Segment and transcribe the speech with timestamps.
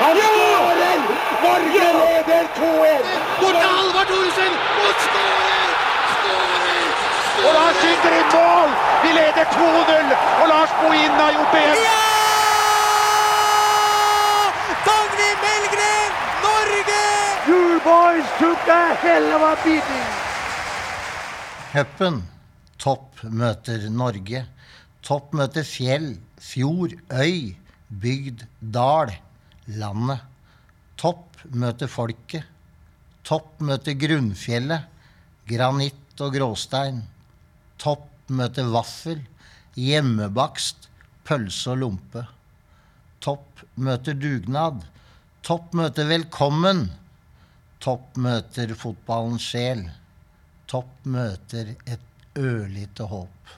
[0.00, 0.98] Han skårer!
[1.44, 3.08] Norge leder 2-1!
[3.40, 4.54] Bort til Halvard Thoresen!
[4.84, 5.68] Og skårer!
[7.44, 8.70] Og Lars skyter inn mål!
[9.02, 10.14] Vi leder 2-0!
[10.40, 11.84] Og Lars Bohin har gjort det igjen!
[14.88, 16.10] Dagny Melgren,
[16.48, 17.04] Norge!
[17.48, 20.06] You boys took a hell of a beating!
[21.72, 22.22] Cupen.
[22.80, 24.46] Topp møter Norge.
[25.04, 27.52] Topp møter fjell, fjord, øy,
[28.02, 29.12] bygd, dal.
[29.78, 30.20] Landet.
[31.00, 32.44] Topp møter folket.
[33.26, 34.88] Topp møter grunnfjellet.
[35.48, 37.02] Granitt og gråstein.
[37.80, 39.22] Topp møter vaffel.
[39.78, 40.88] Hjemmebakst.
[41.24, 42.24] Pølse og lompe.
[43.22, 44.82] Topp møter dugnad.
[45.46, 46.88] Topp møter velkommen.
[47.80, 49.86] Topp møter fotballens sjel.
[50.70, 53.54] Topp møter et ørlite håp.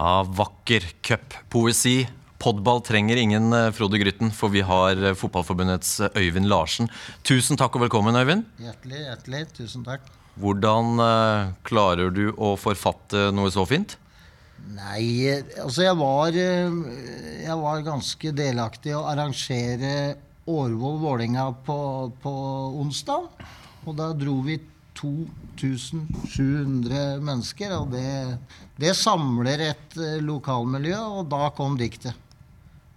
[0.00, 1.98] Av vakker cuppoesi.
[2.40, 6.88] Podball trenger ingen eh, Frode Grytten, for vi har eh, Fotballforbundets eh, Øyvind Larsen.
[7.26, 8.44] Tusen takk og velkommen, Øyvind.
[8.56, 9.46] Hjertelig, hjertelig.
[9.58, 10.00] Tusen takk.
[10.40, 10.96] Hvordan
[11.66, 13.98] klarer du å forfatte noe så fint?
[14.72, 15.28] Nei,
[15.60, 20.16] altså jeg var, jeg var ganske delaktig i å arrangere
[20.48, 22.32] Årvoll-Vålerenga på, på
[22.80, 23.22] onsdag.
[23.84, 24.56] Og da dro vi
[24.96, 28.38] 2700 mennesker, og det,
[28.80, 32.14] det samler et lokalmiljø, og da kom diktet.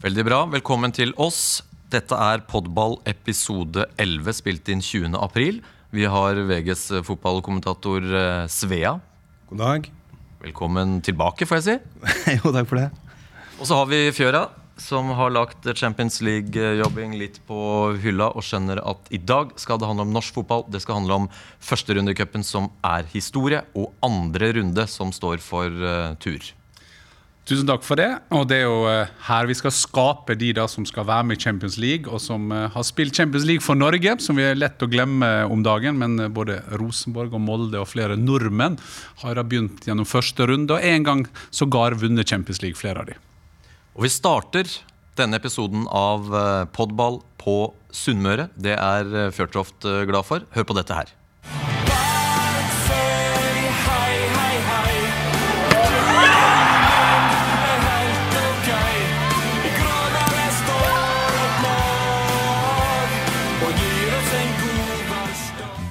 [0.04, 0.38] Veldig bra.
[0.52, 1.62] Velkommen til oss.
[1.88, 5.14] Dette er Podball episode 11, spilt inn 20.
[5.16, 5.62] april.
[5.96, 8.98] Vi har VGs fotballkommentator eh, Svea.
[9.48, 9.86] God dag.
[10.44, 11.76] Velkommen tilbake, får jeg si.
[12.36, 12.90] jo, takk for det.
[13.62, 14.42] Og så har vi Fjøra,
[14.76, 17.62] som har lagt Champions League-jobbing litt på
[18.04, 20.66] hylla og skjønner at i dag skal det handle om norsk fotball.
[20.68, 21.30] Det skal handle om
[21.64, 26.52] første runde i cupen, som er historie, og andre runde, som står for eh, tur.
[27.44, 28.08] Tusen takk for det.
[28.32, 31.40] Og det er jo eh, her vi skal skape de da som skal være med
[31.40, 34.56] i Champions League, og som eh, har spilt Champions League for Norge, som vi er
[34.56, 36.00] lett å glemme om dagen.
[36.00, 38.80] Men eh, både Rosenborg og Molde og flere nordmenn
[39.26, 43.12] har da begynt gjennom første runde, og en gang sågar vunnet Champions League, flere av
[43.12, 43.20] de.
[43.94, 44.72] Og vi starter
[45.20, 47.58] denne episoden av eh, Podball på
[47.94, 48.50] Sunnmøre.
[48.56, 50.48] Det er eh, Fjørtoft eh, glad for.
[50.56, 51.14] Hør på dette her.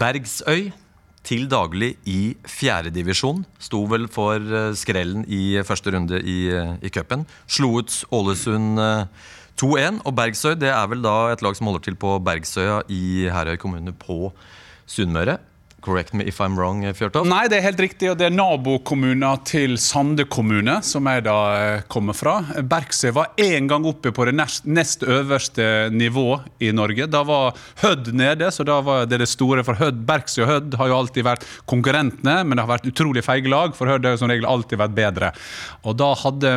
[0.03, 0.73] Bergsøy
[1.23, 3.45] til daglig i fjerdedivisjon.
[3.63, 7.23] Sto vel for eh, skrellen i første runde i, eh, i cupen.
[7.47, 9.29] Slo ut Ålesund eh,
[9.63, 10.01] 2-1.
[10.03, 13.61] Og Bergsøy det er vel da et lag som holder til på Bergsøya i Herøy
[13.63, 14.33] kommune på
[14.91, 15.39] Sunnmøre.
[15.83, 17.27] Correct me if I'm wrong, Fjørtoft.
[17.27, 21.39] Nei, det er helt riktig, og det er nabokommuner til Sande kommune, som jeg da
[21.59, 22.37] eh, kommer fra.
[22.71, 27.09] Bergsøy var en gang oppe på det nest, nest øverste nivå i Norge.
[27.11, 30.05] Da var Hødd nede, så da var det det store for Hødd.
[30.07, 33.75] Bergsøy og Hødd har jo alltid vært konkurrentene, men det har vært utrolig feige lag,
[33.75, 35.33] for Hødd har jo som regel alltid vært bedre.
[35.83, 36.55] Og da hadde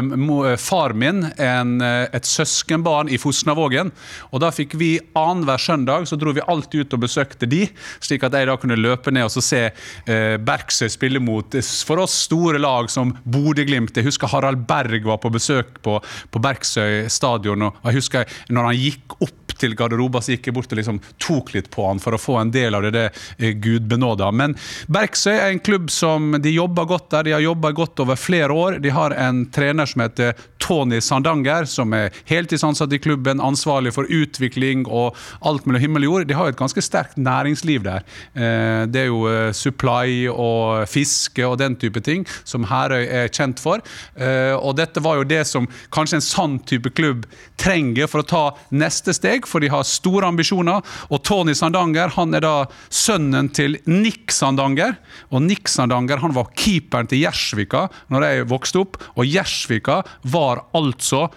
[0.61, 3.89] far min en, eh, et søskenbarn i Fosnavågen,
[4.29, 7.65] og da fikk vi annenhver søndag, så dro vi alltid ut og besøkte de,
[7.97, 11.71] slik at jeg da kunne løpe ned og så se eh, Berksøy spille mot eh,
[11.87, 13.95] for oss store lag som Bodø-Glimt.
[13.95, 15.97] Jeg husker Harald Berg var på besøk på,
[16.31, 20.55] på Berksøy stadion, og jeg husker når han gikk opp til garderoba, så gikk jeg
[20.57, 23.05] bort og liksom tok litt på han for å få en del av det, det
[23.39, 24.31] eh, Gud benåda.
[24.35, 24.55] Men
[24.91, 27.27] Berksøy er en klubb som de jobber godt der.
[27.29, 28.79] De har jobba godt over flere år.
[28.83, 34.09] De har en trener som heter Tony Sandanger, som er heltidsansatt i klubben, ansvarlig for
[34.09, 36.27] utvikling og alt mellom himmel og jord.
[36.29, 38.05] De har jo et ganske sterkt næringsliv der.
[38.33, 43.31] Eh, Det er jo eh, supply og fiske og den type ting som Herøy er
[43.33, 43.81] kjent for.
[44.15, 47.25] Og dette var jo det som kanskje en sann type klubb
[47.61, 48.43] trenger for å ta
[48.75, 50.83] neste steg, for de har store ambisjoner.
[51.09, 52.53] Og Tony Sandanger han er da
[52.89, 54.97] sønnen til Nick Sandanger.
[55.31, 60.01] Og Nick Sandanger han var keeperen til Gjersvika når jeg vokste opp, og Gjersvika
[60.31, 61.27] var altså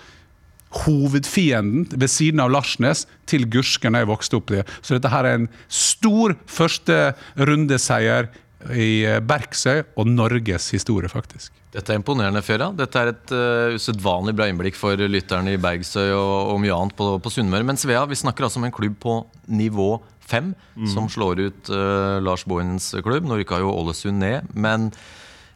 [0.84, 4.64] hovedfienden ved siden av Larsnes til Gursken da jeg vokste opp i.
[4.82, 6.98] Så dette her er en stor første
[7.40, 8.28] rundeseier
[8.74, 11.52] i Berksøy Bergsøy og Norges historie, faktisk.
[11.72, 12.72] Dette er imponerende, Fjøra.
[12.76, 16.96] Dette er et uh, usedvanlig bra innblikk for lytterne i Bergsøy og, og mye annet
[16.98, 17.66] på, på Sunnmøre.
[17.68, 19.92] Men Svea, vi snakker altså om en klubb på nivå
[20.28, 20.52] fem,
[20.92, 23.28] som slår ut uh, Lars Bohins klubb.
[23.28, 24.90] Nå rykka jo Ålesund ned, men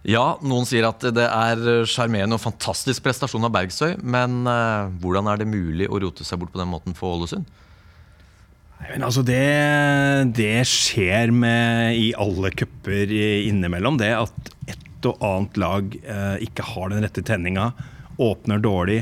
[0.09, 5.29] ja, noen sier at det er sjarmerende og fantastisk prestasjon av Bergsøy, men uh, hvordan
[5.31, 7.51] er det mulig å rote seg bort på den måten for Ålesund?
[8.91, 9.43] Men altså det,
[10.37, 16.67] det skjer med i alle cuper innimellom, det at et og annet lag eh, ikke
[16.75, 17.73] har den rette tenninga,
[18.23, 19.01] åpner dårlig,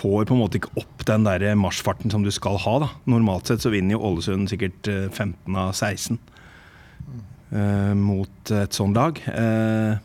[0.00, 2.74] får på en måte ikke opp den der marsjfarten som du skal ha.
[2.82, 2.90] da.
[3.10, 6.18] Normalt sett så vinner jo Ålesund sikkert eh, 15 av 16
[7.56, 9.20] eh, mot et sånt lag.
[9.32, 9.96] Eh,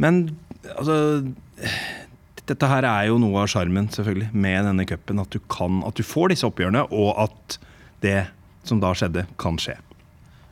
[0.00, 0.22] men
[0.76, 0.96] altså
[2.50, 5.20] Dette her er jo noe av sjarmen selvfølgelig med denne cupen.
[5.22, 7.58] At, du kan- at du får disse oppgjørene, og at
[8.02, 8.18] det
[8.66, 9.76] som da skjedde, kan skje.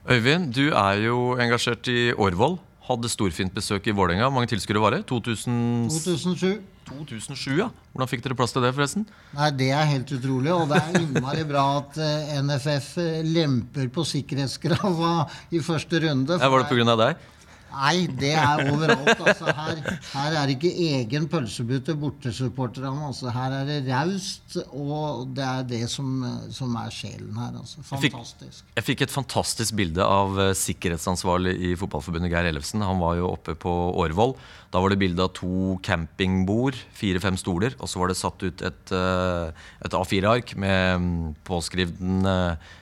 [0.09, 2.59] Øyvind, du er jo engasjert i Årvoll.
[2.89, 4.25] Hadde storfint besøk i Vålerenga.
[4.31, 5.03] Hvor mange tilskuere var det?
[5.11, 5.91] 2000...
[5.93, 6.63] 2007.
[6.89, 7.67] 2007, ja.
[7.93, 9.03] Hvordan fikk dere plass til det, forresten?
[9.37, 13.91] Nei, det er helt utrolig, og det er innmari bra at eh, NFF eh, lemper
[13.93, 16.39] på sikkerhetskravene i første runde.
[16.41, 16.97] Ja, var det pga.
[17.03, 17.27] deg?
[17.69, 19.21] Nei, det er overalt.
[19.21, 19.81] Altså, her,
[20.13, 23.09] her er det ikke egen pølsebu til bortesupporterne.
[23.11, 26.25] Altså, her er det raust, og det er det som,
[26.55, 27.59] som er sjelen her.
[27.61, 27.85] Altså.
[27.91, 28.65] Fantastisk.
[28.79, 32.85] Jeg fikk et fantastisk bilde av eh, sikkerhetsansvarlig i Fotballforbundet, Geir Ellefsen.
[32.85, 34.37] Han var jo oppe på Årvoll.
[34.73, 38.65] Da var det bilde av to campingbord, fire-fem stoler, og så var det satt ut
[38.65, 42.39] et, eh, et A4-ark med mm, påskrivende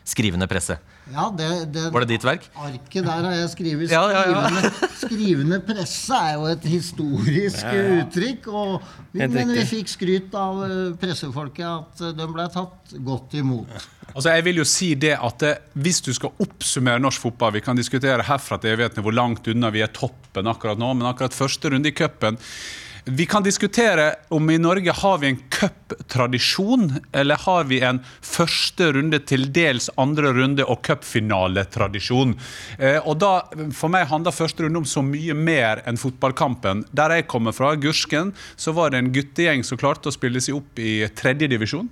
[0.07, 0.79] skrivende presse.
[1.13, 2.47] Ja, det, det, Var det ditt verk?
[2.59, 4.41] Arket der har jeg skrevet Ja, ja, ja.
[4.51, 8.49] skrivende, skrivende presse er jo et historisk uttrykk.
[8.51, 8.73] Og
[9.13, 13.71] vi, men vi fikk skryt av eh, pressefolket at eh, de ble tatt godt imot.
[14.17, 17.63] Altså jeg vil jo si det at eh, Hvis du skal oppsummere norsk fotball Vi
[17.65, 21.35] kan diskutere herfra til evigheten hvor langt unna vi er toppen akkurat nå, men akkurat
[21.35, 22.39] første runde i cupen
[23.09, 28.89] vi kan diskutere om i Norge har vi en cuptradisjon, eller har vi en første
[28.97, 32.35] runde, til dels andre runde og cupfinaletradisjon.
[32.81, 33.47] Eh, og da,
[33.79, 36.83] For meg handler første runde om så mye mer enn fotballkampen.
[36.91, 40.59] Der jeg kommer fra, Gursken, så var det en guttegjeng som klarte å spille seg
[40.59, 41.87] opp i tredjedivisjon.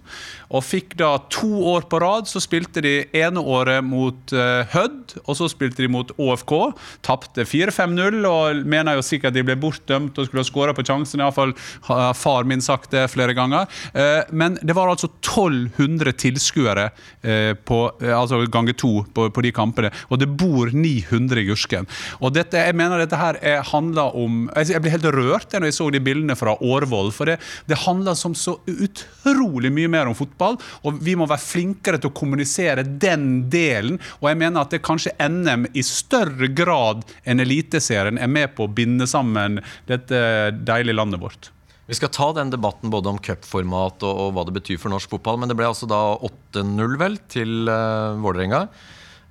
[0.51, 5.21] Og fikk da to år på rad, så spilte de ene året mot eh, Hødd,
[5.23, 6.59] og så spilte de mot ÅFK.
[7.07, 11.04] Tapte 4-5-0, og mener jo sikkert de ble bortdømt og skulle ha skåra på sjansen.
[11.23, 11.55] Iallfall
[11.89, 13.69] har far min sagt det flere ganger.
[13.93, 16.91] Eh, Men det var altså 1200 tilskuere
[17.23, 21.89] eh, eh, altså ganger to på, på de kampene, og det bor 900 i Gursken.
[22.21, 25.77] Og dette, jeg mener dette her er, handler om jeg ble helt rørt når jeg
[25.79, 27.39] så de bildene fra Årvoll, for det,
[27.71, 32.11] det handler som så utrolig mye mer om fotball, og vi må være flinkere til
[32.11, 33.99] å kommunisere den delen.
[34.21, 38.67] Og jeg mener at det kanskje NM i større grad enn Eliteserien er med på
[38.67, 40.19] å binde sammen dette
[40.65, 41.51] deilige landet vårt.
[41.85, 45.11] Vi skal ta den debatten både om cupformat og, og hva det betyr for norsk
[45.13, 45.37] fotball.
[45.41, 48.65] Men det ble altså da 8-0 vel til uh, Vålerenga.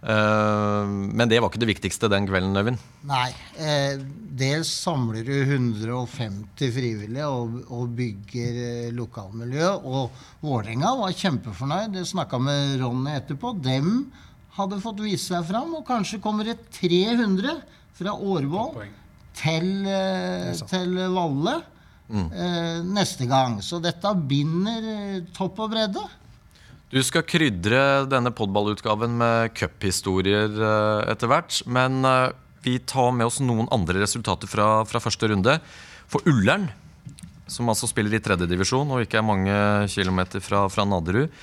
[0.04, 2.82] Uh, men det var ikke det viktigste den kvelden, Øyvind.
[3.10, 3.32] Nei.
[3.58, 3.98] Eh,
[4.44, 9.72] dels samler du 150 frivillige og, og bygger eh, lokalmiljø.
[9.82, 11.98] Og Vålerenga var kjempefornøyd.
[12.04, 13.56] Jeg snakka med Ronny etterpå.
[13.66, 14.12] Dem
[14.60, 17.64] hadde fått vise seg fram, og kanskje kommer det 300
[17.98, 18.84] fra Årvoll
[19.38, 21.56] til, eh, til Valle
[22.12, 23.60] eh, neste gang.
[23.64, 26.04] Så dette binder eh, topp og bredde.
[26.94, 30.60] Du skal krydre denne podballutgaven med cuphistorier
[31.10, 31.64] etter hvert.
[31.66, 32.06] Men
[32.62, 35.58] vi tar med oss noen andre resultater fra, fra første runde.
[36.06, 36.68] For Ullern,
[37.50, 39.58] som altså spiller i tredjedivisjon og ikke er mange
[39.90, 41.34] kilometer fra, fra Naderud,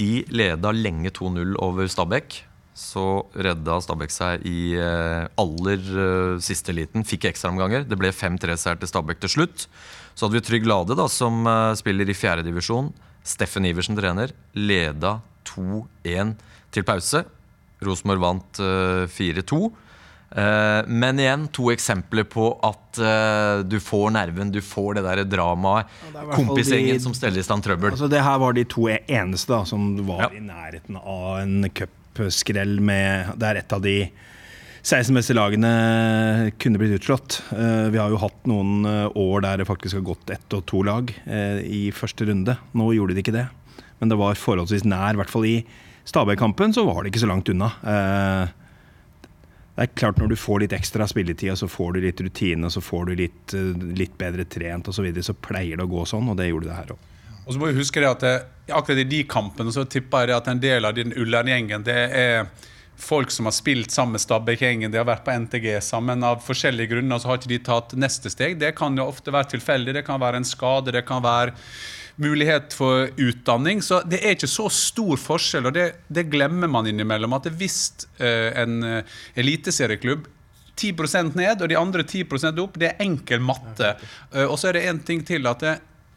[0.00, 2.40] de leda lenge 2-0 over Stabæk.
[2.74, 3.02] Så
[3.38, 7.04] redda Stabæk seg i eh, aller eh, siste liten.
[7.06, 7.84] Fikk ekstraomganger.
[7.86, 9.68] Det ble 5-3-seier til Stabæk til slutt.
[10.14, 12.90] Så hadde vi Trygg Lade, da, som eh, spiller i fjerdedivisjon.
[13.24, 14.34] Steffen Iversen trener.
[14.58, 16.34] Leda 2-1
[16.74, 17.22] til pause.
[17.86, 19.60] Rosenborg vant eh, 4-2.
[20.34, 22.80] Eh, men igjen to eksempler på at
[23.70, 25.86] du får nerven, du får det der dramaet.
[26.12, 27.90] fall Kompisgjengen de- som steller i stand trøbbel.
[27.94, 30.28] Altså, det her var de to eneste da, som var Ja.
[30.34, 31.62] i nærheten av en
[32.14, 34.10] cupskrell med Der et av de
[34.84, 35.70] 16 beste lagene
[36.60, 37.38] kunne blitt utslått.
[37.56, 40.66] Eh, vi har jo hatt noen eh, år der det faktisk har gått ett og
[40.68, 42.58] to lag eh, i første runde.
[42.76, 43.46] Nå gjorde de ikke det,
[44.00, 45.16] men det var forholdsvis nær.
[45.16, 45.56] I hvert fall i
[46.04, 47.70] Stabæk-kampen så var det ikke så langt unna.
[49.74, 52.68] Det er klart Når du får litt ekstra spilletid, og så får du litt rutine
[52.68, 53.54] og så får du litt,
[53.96, 56.68] litt bedre trent osv., så, videre, så pleier det å gå sånn, og det gjorde
[56.68, 57.13] det her òg.
[57.44, 58.36] Og så må vi huske det at det,
[58.72, 62.46] akkurat i de kampene så tipper jeg at en del av den Ullern-gjengen det er
[62.96, 66.22] folk som har spilt sammen med Stabæk-gjengen, de har vært på NTG sammen.
[66.24, 68.56] Av forskjellige grunner så har ikke de tatt neste steg.
[68.60, 69.96] Det kan jo ofte være tilfeldig.
[69.98, 71.56] Det kan være en skade, det kan være
[72.22, 73.82] mulighet for utdanning.
[73.82, 77.34] Så det er ikke så stor forskjell, og det, det glemmer man innimellom.
[77.36, 80.30] At hvis eh, en eh, eliteserieklubb
[80.74, 83.94] 10 ned og de andre 10% opp, det er enkel matte.
[84.32, 85.74] Eh, og så er det en ting til at det,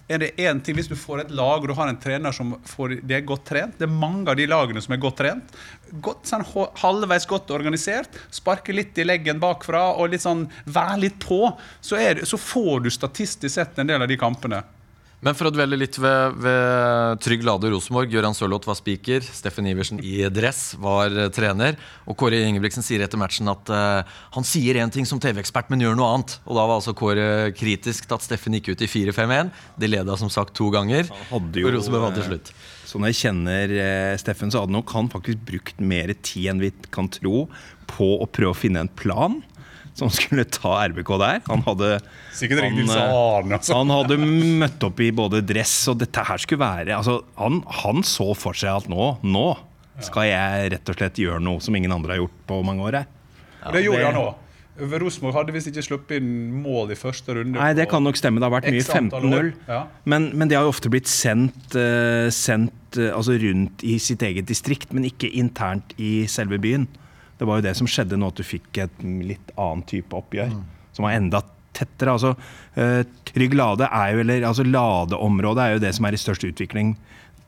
[0.08, 2.56] er det en ting, Hvis du får et lag og du har en trener som
[2.68, 5.58] får, de er godt trent Det er mange av de lagene som er godt trent.
[6.04, 6.46] Godt, sånn,
[6.82, 8.16] halvveis godt organisert.
[8.34, 11.42] Sparke litt i leggen bakfra og litt sånn være litt på.
[11.82, 14.64] Så, er, så får du statistisk sett en del av de kampene.
[15.26, 18.12] Men for å dvele litt ved, ved Trygg Lade Rosenborg.
[18.14, 19.24] Gøran Sørloth var speaker.
[19.26, 21.74] Steffen Iversen i dress var eh, trener.
[22.06, 25.82] Og Kåre Ingebrigtsen sier etter matchen at uh, han sier én ting som TV-ekspert, men
[25.82, 26.38] gjør noe annet.
[26.46, 29.50] Og da var altså Kåre kritisk til at Steffen gikk ut i 4-5-1.
[29.82, 31.10] De leda som sagt to ganger.
[31.34, 32.54] og Rosenborg vant til eh, slutt.
[32.86, 36.62] Så når jeg kjenner eh, Steffen, så hadde nok han faktisk brukt mer tid enn
[36.62, 37.48] vi kan tro
[37.90, 39.42] på å prøve å finne en plan
[39.98, 41.44] som skulle ta RBK der.
[41.50, 43.62] Han hadde han, han, eh.
[43.74, 48.04] Han hadde møtt opp i både dress og dette her skulle være altså, han, han
[48.06, 49.48] så for seg at nå, nå
[50.06, 53.00] skal jeg rett og slett gjøre noe som ingen andre har gjort på mange år.
[53.02, 53.72] her.
[53.74, 54.36] Det gjorde han òg.
[54.78, 57.58] Rosenborg hadde visst ikke sluppet inn mål i første runde.
[57.58, 58.38] Nei, det kan nok stemme.
[58.38, 59.48] Det har vært mye X antall år.
[59.50, 59.72] 15-0.
[59.74, 59.80] Ja.
[60.06, 64.22] Men, men det har jo ofte blitt sendt, uh, sendt uh, altså rundt i sitt
[64.26, 66.86] eget distrikt, men ikke internt i selve byen.
[67.38, 70.56] Det var jo det som skjedde nå, at du fikk et litt annen type oppgjør.
[70.98, 71.44] Som var enda
[71.78, 72.16] tettere.
[72.16, 72.34] Altså,
[72.76, 76.48] eh, Trygg Lade er jo, eller altså Ladeområdet er jo det som er i størst
[76.48, 76.96] utvikling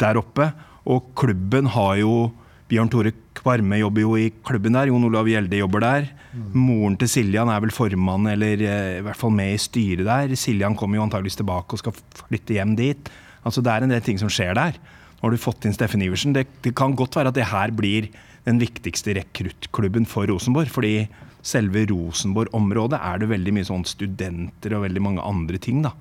[0.02, 0.52] der oppe.
[0.90, 2.30] Og klubben har jo
[2.70, 4.92] Bjørn Tore Kvarme jobber jo i klubben der.
[4.92, 6.10] Jon Olav Gjelde jobber der.
[6.54, 10.36] Moren til Siljan er vel formann, eller eh, i hvert fall med i styret der.
[10.38, 13.10] Siljan kommer jo antageligvis tilbake og skal flytte hjem dit.
[13.42, 14.78] Altså Det er en del ting som skjer der.
[15.20, 16.36] Nå har du fått inn Steffen Iversen.
[16.36, 18.12] Det, det kan godt være at det her blir
[18.46, 20.70] den viktigste rekruttklubben for Rosenborg.
[20.72, 21.10] fordi
[21.42, 25.82] selve Rosenborg-området er det veldig mye sånn studenter og veldig mange andre ting.
[25.86, 25.94] da.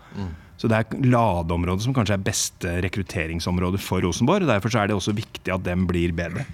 [0.58, 4.42] Så det er ladeområdet som kanskje er beste rekrutteringsområde for Rosenborg.
[4.42, 6.46] og Derfor så er det også viktig at dem blir bedre.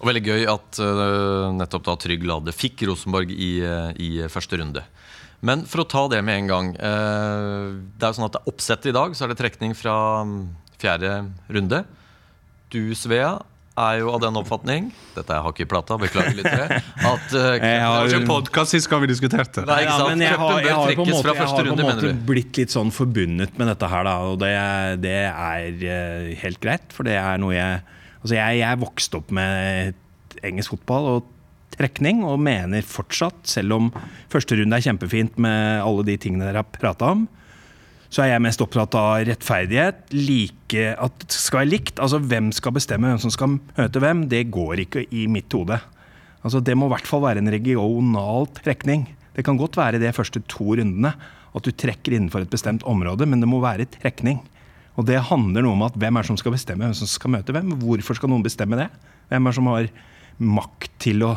[0.00, 4.60] Og veldig gøy at uh, nettopp da Trygg Lade fikk Rosenborg i, uh, i første
[4.62, 4.84] runde.
[5.44, 6.70] Men for å ta det med en gang.
[6.78, 9.74] Uh, det er jo sånn at det er oppsettet i dag, så er det trekning
[9.76, 10.36] fra um,
[10.80, 11.12] fjerde
[11.52, 11.82] runde.
[12.70, 13.34] Du, Svea,
[13.80, 16.46] er jo av den oppfatning Dette er hockeyplata, beklager litt.
[17.12, 19.64] At uh, Jeg har- Det var ikke podkast sist gang vi diskuterte.
[19.64, 22.60] Ikke Ja, men jeg har, jeg har på en måte, har på runde, måte blitt
[22.60, 24.14] litt sånn forbundet med dette her, da.
[24.30, 24.52] Og det,
[25.04, 27.80] det er eh, helt greit, for det er noe jeg
[28.20, 29.94] Altså, jeg, jeg vokste opp med
[30.44, 31.28] engelsk fotball og
[31.72, 33.86] trekning, og mener fortsatt, selv om
[34.32, 37.22] første runde er kjempefint med alle de tingene dere har prata om,
[38.10, 40.02] så er jeg mest opptatt av rettferdighet.
[40.16, 42.00] Like, at det skal være likt.
[42.02, 45.78] Altså hvem skal bestemme hvem som skal møte hvem, det går ikke i mitt hode.
[46.42, 49.06] Altså Det må i hvert fall være en regional trekning.
[49.36, 51.14] Det kan godt være de første to rundene
[51.50, 54.40] at du trekker innenfor et bestemt område, men det må være trekning.
[54.98, 57.34] Og det handler noe om at hvem er det som skal bestemme hvem som skal
[57.36, 57.76] møte hvem.
[57.78, 58.88] Hvorfor skal noen bestemme det?
[59.30, 59.88] Hvem er det som har
[60.40, 61.32] makt til å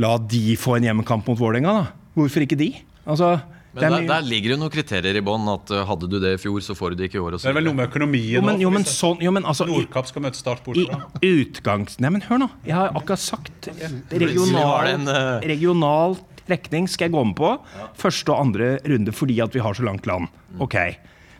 [0.00, 2.10] la de få en hjemmekamp mot Vålerenga, da?
[2.18, 2.72] Hvorfor ikke de?
[3.06, 5.44] Altså, det Men er der, der ligger det noen kriterier i bånn.
[5.52, 7.36] At uh, hadde du det i fjor, så får du det ikke i år.
[7.36, 9.46] Og så Det er vel noe med økonomien jo, men, jo, men sånn jo, men
[9.46, 10.98] altså, Nordkapp skal møte Start i borte.
[11.26, 12.00] utgangs...
[12.02, 12.50] Nei, men hør nå.
[12.66, 13.70] Jeg har akkurat sagt
[14.10, 17.54] regional, eh, regional trekning skal jeg gå med på.
[18.00, 20.30] Første og andre runde fordi at vi har så langt land.
[20.58, 20.78] Ok.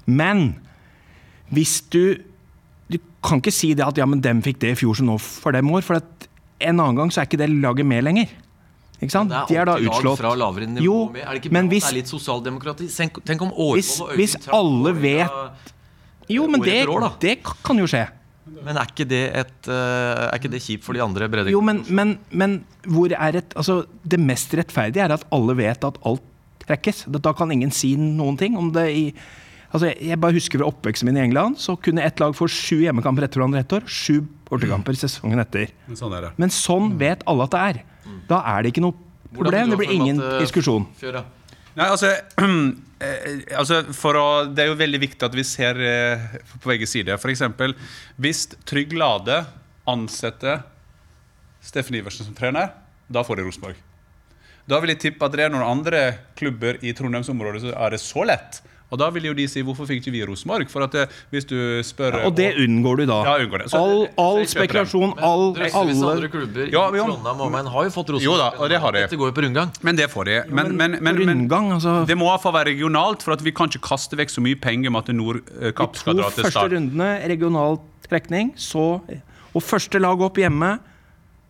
[0.07, 0.53] Men
[1.51, 2.27] hvis du
[2.91, 5.15] Du kan ikke si det at ja, men dem fikk det i fjor, så nå
[5.21, 5.85] får dem år.
[5.87, 6.25] For at
[6.59, 8.33] en annen gang så er ikke det laget med lenger.
[9.01, 9.31] Ikke sant?
[9.33, 10.19] Det De er da utslått.
[10.21, 11.23] fra nivå Jo, med.
[11.25, 11.73] Er det ikke men bra?
[11.75, 12.89] hvis Det er litt sosialdemokrati.
[12.97, 15.71] Tenk, tenk om Årvoll Hvis- og Øyvind hvis alle vet-
[16.29, 18.09] Jo, men det, år, det kan jo skje.
[18.63, 19.73] Men er ikke det, et, eh,
[20.29, 21.51] er ikke det kjipt for de andre bredde...
[21.51, 25.83] Jo, men, men, men hvor er et, altså, det mest rettferdige er at alle vet
[25.85, 26.23] at alt
[26.67, 27.05] trekkes.
[27.11, 29.05] Da- kan ingen si noen ting om det i
[29.73, 32.83] altså, jeg, bare husker fra oppveksten min i England, så kunne ett lag få sju
[32.83, 33.87] hjemmekamper etter hverandre ett år.
[33.87, 35.71] Sju bortekamper sesongen etter.
[35.89, 36.33] Men Sånn er det.
[36.37, 37.83] Men sånn vet alle at det er.
[38.31, 38.97] Da er det ikke noe
[39.35, 39.75] problem.
[39.75, 40.89] Det blir ingen diskusjon.
[41.01, 42.11] Nei, altså,
[43.07, 46.25] eh, altså for å, Det er jo veldig viktig at vi ser eh,
[46.59, 47.21] på begge sider.
[47.21, 47.45] F.eks.
[48.21, 49.45] hvis Trygg Lade
[49.91, 50.65] ansetter
[51.65, 52.73] Steffen Iversen som trener,
[53.11, 53.79] da får de Rosenborg.
[54.71, 56.03] Da vil jeg tippe at det er noen andre
[56.39, 58.61] klubber i Trondheims område så er det så lett.
[58.91, 60.69] Og da vil jo de si hvorfor fikk ikke vi Rosenborg?
[60.73, 61.55] For at det, hvis du
[61.87, 63.19] spør Og det unngår du da.
[63.29, 63.69] Ja, unngår det.
[63.71, 67.05] Så- All, all spekulasjon, all, men, alle andre klubber Ja, jo.
[67.07, 68.27] Trondheim og omegn har jo fått Rosenborg.
[68.27, 69.05] Jo da, og det har de.
[69.07, 69.71] Dette går jo på rundgang.
[69.87, 70.37] Men det får de.
[70.51, 73.53] Men, men, men, rundgang, altså det må i hvert fall være regionalt, for at vi
[73.53, 76.45] kan ikke kaste vekk så mye penger med at Nordkapp skal dra til start.
[76.45, 77.79] De to første rundene regional
[78.09, 79.01] trekning, så
[79.55, 80.79] Og første lag opp hjemme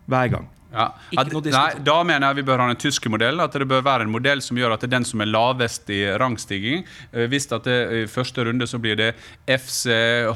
[0.09, 0.49] hver gang.
[0.73, 0.85] Ja.
[1.19, 3.41] At, nei, da mener jeg vi bør ha en tyske modell.
[3.43, 5.91] At det bør være en modell som gjør at det er den som er lavest
[5.91, 9.09] i rangstiging eh, Hvis at det i første runde så blir det
[9.51, 9.91] FC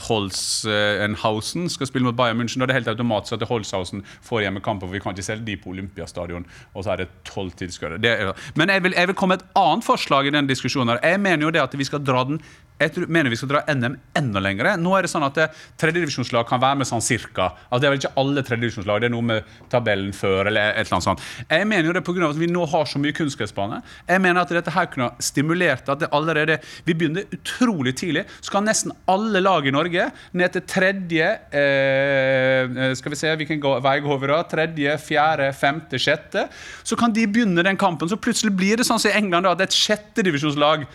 [0.08, 4.86] Holzenhausen skal spille mot Bayern München, da er det helt automatisk at Holzhausen får hjemmekamper,
[4.88, 7.98] for vi kan ikke selge de på Olympiastadion, og så er det tolv tilskuere.
[8.02, 10.88] Er- Men jeg vil, jeg vil komme med et annet forslag i den diskusjonen.
[10.96, 11.00] her.
[11.10, 12.40] Jeg mener jo det at vi skal dra den
[12.74, 14.74] jeg tror, mener vi skal dra NM enda lengre.
[14.80, 15.38] Nå er det sånn at
[15.78, 17.52] tredjedivisjonslag kan være med sånn cirka.
[17.68, 20.82] Altså, det er vel ikke alle tredjedivisjonslag, det er noe med tabellen før eller et
[20.82, 21.22] eller annet sånt.
[21.46, 22.30] Jeg mener jo det pga.
[22.30, 23.80] at vi nå har så mye kunstgressbane.
[24.08, 28.24] Jeg mener at dette her kunne stimulert at det allerede Vi begynner utrolig tidlig.
[28.40, 33.62] Så kan nesten alle lag i Norge ned til tredje eh, Skal vi se hvilken
[33.84, 34.40] vei går vi da?
[34.48, 36.48] Tredje, fjerde, femte, sjette.
[36.82, 38.08] Så kan de begynne den kampen.
[38.08, 40.86] Så plutselig blir det sånn som i England da, at et sjettedivisjonslag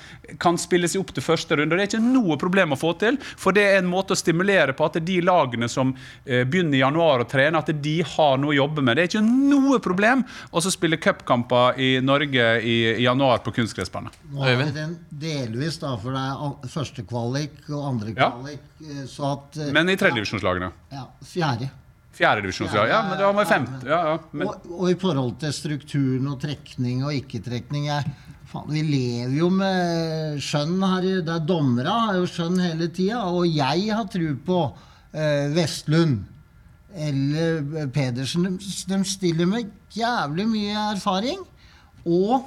[0.42, 1.69] kan spille seg opp til første runde.
[1.74, 4.20] Og Det er ikke noe problem å få til, for det er en måte å
[4.20, 5.94] stimulere på at de lagene som
[6.26, 8.98] eh, begynner i januar å trene, at de har noe å jobbe med.
[8.98, 13.54] Det er ikke noe problem å så spille cupkamper i Norge i, i januar på
[13.56, 14.14] kunstgressbane.
[14.34, 18.66] Nå har vi den delvis, da, for det er første kvalik og andre kvalik.
[18.80, 19.06] Ja.
[19.10, 20.72] Så at eh, Men i tredjedivisjonslagene.
[20.96, 21.70] Ja, fjerde.
[22.20, 22.90] Fjerdedivisjonslag.
[22.92, 23.88] Ja, men det var med femte.
[23.88, 24.16] Ja, ja.
[24.32, 27.88] Men, Og, og i forhold til strukturen og trekning og ikke-trekning
[28.74, 31.08] Vi lever jo med skjønn her.
[31.24, 33.24] Det er dommere har jo skjønn hele tida.
[33.30, 34.60] Og jeg har tro på
[35.14, 36.20] eh, Vestlund
[36.92, 38.58] eller Pedersen.
[38.58, 41.46] De, de stiller med jævlig mye erfaring.
[42.04, 42.42] Og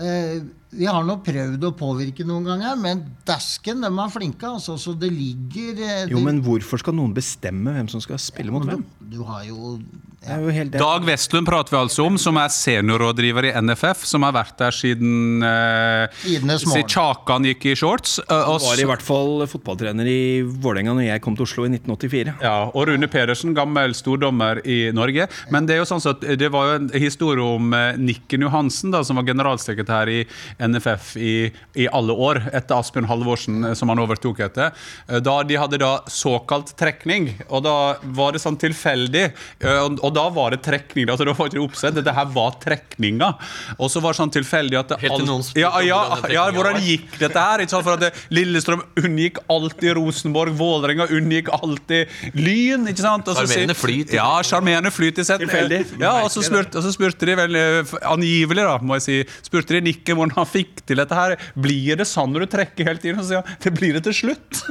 [0.00, 0.40] eh,
[0.74, 4.48] vi har nå prøvd å påvirke noen ganger, men dasken, de er flinke.
[4.56, 5.92] Altså, så det ligger det...
[6.12, 8.82] Jo, men hvorfor skal noen bestemme hvem som skal spille mot hvem?
[9.14, 9.76] Du har jo
[10.24, 10.72] helt.
[10.72, 14.74] Dag Vestlund prater vi altså om, som er seniorrådgiver i NFF, som har vært der
[14.74, 18.18] siden eh, siden Chakan gikk i shorts.
[18.24, 21.72] eh, og var i hvert fall fotballtrener i Vålerenga når jeg kom til Oslo i
[21.72, 22.36] 1984.
[22.44, 25.28] Ja, og Rune Pedersen, gammel stordommer i Norge.
[25.52, 28.94] Men det er jo sånn at det var jo en historie om eh, Nikken Johansen,
[28.94, 30.22] da, som var generalsekretær i
[30.68, 31.32] NFF i,
[31.76, 34.72] i alle år, etter Asbjørn Halvorsen, eh, som han overtok etter.
[35.08, 37.74] Eh, Da De hadde da såkalt trekning, og da
[38.16, 39.24] var det sånn tilfeldig.
[39.60, 42.56] eh, Og, og da var det trekning, altså det var ikke oppsett, dette her var
[42.62, 43.32] trekninga.
[43.78, 46.00] Og så var det sånn tilfeldig at Helt til noen ja, ja,
[46.32, 47.62] ja, hvordan gikk dette her?
[47.64, 47.84] Ikke sant?
[47.86, 52.86] For at det, Lillestrøm unngikk alltid Rosenborg, Vålerenga unngikk alltid Lyn.
[52.90, 53.28] ikke sant?
[53.34, 54.14] Sjarmerende flyt.
[54.16, 55.18] Ja, sjarmerende flyt.
[55.18, 55.40] i sett.
[55.44, 55.82] Tilfeldig.
[56.00, 57.58] Ja, og så spurte, og så spurte de vel
[58.02, 61.36] angivelig, da, må jeg si, spurte de Nikke hvordan han fikk til dette her.
[61.58, 63.20] Blir det sånn når du trekker hele tiden?
[63.20, 64.62] Og så sier han det blir det til slutt.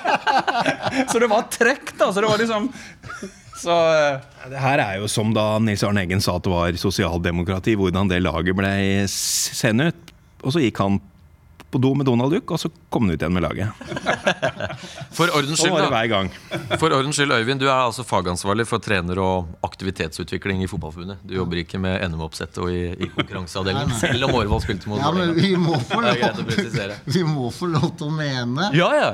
[1.10, 2.10] så det var trekk, da.
[2.10, 2.70] Så det var liksom
[3.60, 6.80] Så uh, Det her er jo som da Nils Arne Eggen sa at det var
[6.80, 8.72] sosialdemokrati, hvordan det laget ble
[9.10, 10.14] sendt ut.
[10.40, 11.00] Og så gikk han
[11.70, 13.68] på do med Donald Duck, og så kom han ut igjen med laget.
[15.16, 15.88] For ordens Sånn skyld, da.
[15.92, 16.28] hver gang.
[16.80, 21.20] For ordens skyld, Øyvind, du er altså fagansvarlig for trener- og aktivitetsutvikling i Fotballforbundet.
[21.26, 25.10] Du jobber ikke med NM-oppsettet og i, i konkurranseavdelingen, selv om Årvoll spilte mot Ja,
[25.14, 28.14] men vi må få Det er greit å lov, vi må få lov til å
[28.14, 28.70] mene.
[28.76, 29.10] Ja, ja.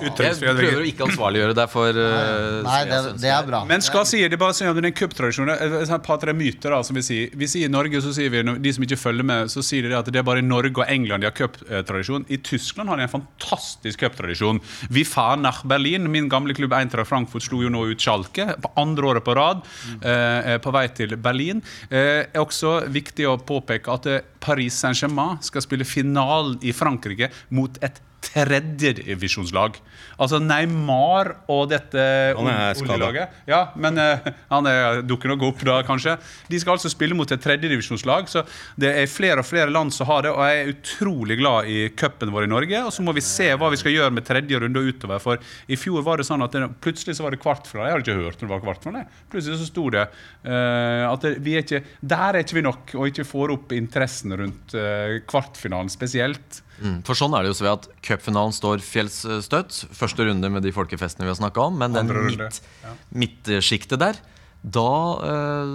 [0.00, 3.62] Jeg prøver å ikke ansvarliggjøre deg for uh, Nei, det, det er bra.
[3.68, 5.50] Men skal si det bare si den det er en cuptradisjon.
[5.54, 7.34] eh, Et par-tre myter da, som vi sier.
[7.38, 9.96] Vi sier i Norge, så sier vi, de som ikke følger med, så sier de
[9.98, 11.99] at det er bare i Norge og England de har cuptradisjon.
[12.28, 14.60] I Tyskland har de en fantastisk cuptradisjon.
[14.90, 16.10] Vi fahr nach Berlin.
[16.10, 19.64] Min gamle klubb Eintracht Frankfurt slo jo nå ut Schalke på andre året på rad,
[20.02, 21.62] eh, på vei til Berlin.
[21.90, 27.30] Eh, er også viktig å påpeke at eh, Paris Saint-Germain skal spille finalen i Frankrike
[27.50, 29.78] mot et tredjedivisjonslag.
[30.20, 32.02] Altså Neymar og dette
[32.36, 33.36] oljelaget.
[33.48, 36.16] Ja, men uh, han er, dukker nok opp da, kanskje.
[36.50, 38.44] De skal altså spille mot et tredjedivisjonslag, så
[38.80, 40.34] det er flere og flere land som har det.
[40.34, 42.84] Og jeg er utrolig glad i cupen vår i Norge.
[42.86, 45.22] Og så må vi se hva vi skal gjøre med tredje runde og utover.
[45.22, 47.88] For i fjor var det sånn at det, plutselig så var det kvartfinale.
[47.88, 49.04] Jeg hadde ikke hørt når det var kvartfinale.
[49.32, 52.96] Plutselig så sto det uh, at det, vi er ikke, der er ikke vi nok,
[52.98, 56.60] og ikke får opp interessen rundt uh, kvartfinalen spesielt.
[56.80, 59.82] Mm, For sånn er det jo så ved at cupfinalen står fjellsstøtt.
[59.96, 61.78] Første runde med de folkefestene vi har snakka om.
[61.80, 62.94] Men den midt, ja.
[63.12, 64.20] midtsjiktet der,
[64.60, 64.88] da
[65.24, 65.74] eh,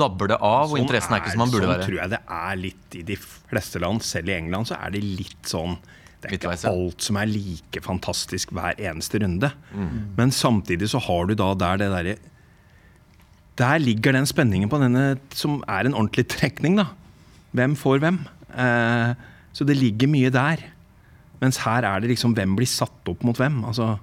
[0.00, 1.88] dabber det av, og interessen er ikke som den burde sånn være.
[1.88, 4.04] tror jeg det er litt i de fleste land.
[4.04, 5.76] Selv i England så er det litt sånn
[6.22, 9.52] Det er ikke alt som er like fantastisk hver eneste runde.
[9.74, 10.14] Mm.
[10.16, 12.16] Men samtidig så har du da der det derre
[13.60, 16.88] Der ligger den spenningen på denne som er en ordentlig trekning, da.
[17.54, 18.18] Hvem får hvem?
[18.56, 19.14] Eh,
[19.54, 20.62] så det ligger mye der.
[21.42, 23.62] Mens her er det liksom hvem blir satt opp mot hvem.
[23.68, 23.94] Altså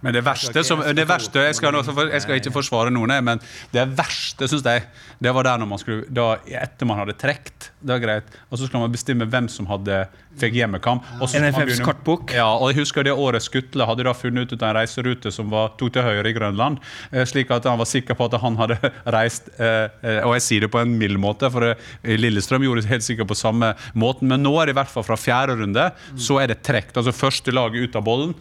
[0.00, 3.40] Men det verste, som, det verste jeg, skal, jeg skal ikke forsvare noen, men
[3.74, 4.84] det verste, syns jeg,
[5.22, 8.60] det var der når man skulle da, Etter man hadde trukket, det var greit, og
[8.60, 10.04] så skulle man bestemme hvem som hadde
[10.38, 11.04] fikk hjemmekamp.
[11.18, 12.32] og så skulle man NFFs kartbok.
[12.36, 15.74] Ja, og jeg husker det året Skutle hadde da funnet ut en reiserute som var,
[15.80, 16.78] tok til høyre i Grønland,
[17.10, 18.78] eh, slik at han var sikker på at han hadde
[19.16, 21.74] reist eh, eh, Og jeg sier det på en mild måte, for
[22.06, 25.06] Lillestrøm gjorde det helt sikkert på samme måten, men nå er det i hvert fall
[25.06, 26.96] fra fjerde runde, så er det trukket.
[26.96, 28.36] Altså første laget ut av bollen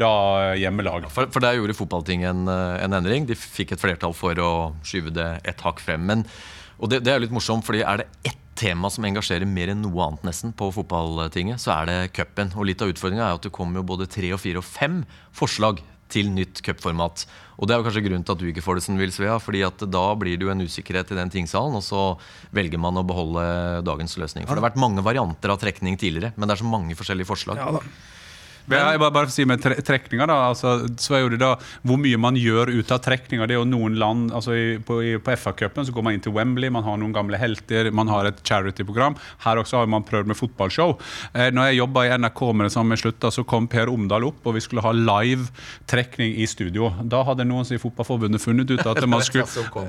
[0.00, 0.12] da
[0.56, 1.08] hjemmelag.
[1.12, 3.26] For, for der gjorde fotballtinget en, eh, en endring.
[3.28, 4.52] De fikk et flertall for å
[4.86, 6.06] skyve det et hakk frem.
[6.08, 6.24] Men,
[6.78, 9.84] og det, det er litt morsomt, fordi er det ett tema som engasjerer mer enn
[9.84, 12.50] noe annet nesten på fotballtinget, så er det cupen.
[12.56, 15.04] Og litt av utfordringa er at det kommer jo både tre og fire og fem
[15.36, 17.26] forslag til nytt cupformat.
[17.58, 19.12] Og det er jo kanskje grunnen til at du ikke får det som du vil,
[19.12, 19.36] Svea.
[19.42, 22.02] fordi at da blir det jo en usikkerhet i den tingsalen, og så
[22.56, 23.44] velger man å beholde
[23.86, 24.46] dagens løsning.
[24.48, 27.28] For det har vært mange varianter av trekning tidligere, men det er så mange forskjellige
[27.28, 27.60] forslag.
[27.60, 27.84] Men
[28.76, 31.54] jeg bare, bare si med tre trekninger da, altså, så er jo det da
[31.86, 33.48] Hvor mye man gjør ut av trekninger.
[33.48, 36.24] Det er jo noen land altså i, På, i, på FA-cupen så går man inn
[36.24, 39.16] til Wembley, man har noen gamle helter, man har et charity-program.
[39.44, 40.96] Her også har man prøvd med fotballshow.
[41.32, 44.40] Eh, når jeg jobba i NRK med det samme slutta, så kom Per Omdal opp,
[44.46, 45.48] og vi skulle ha live
[45.90, 46.90] trekning i studio.
[47.02, 49.46] Da hadde noen i Fotballforbundet funnet ut at man skulle,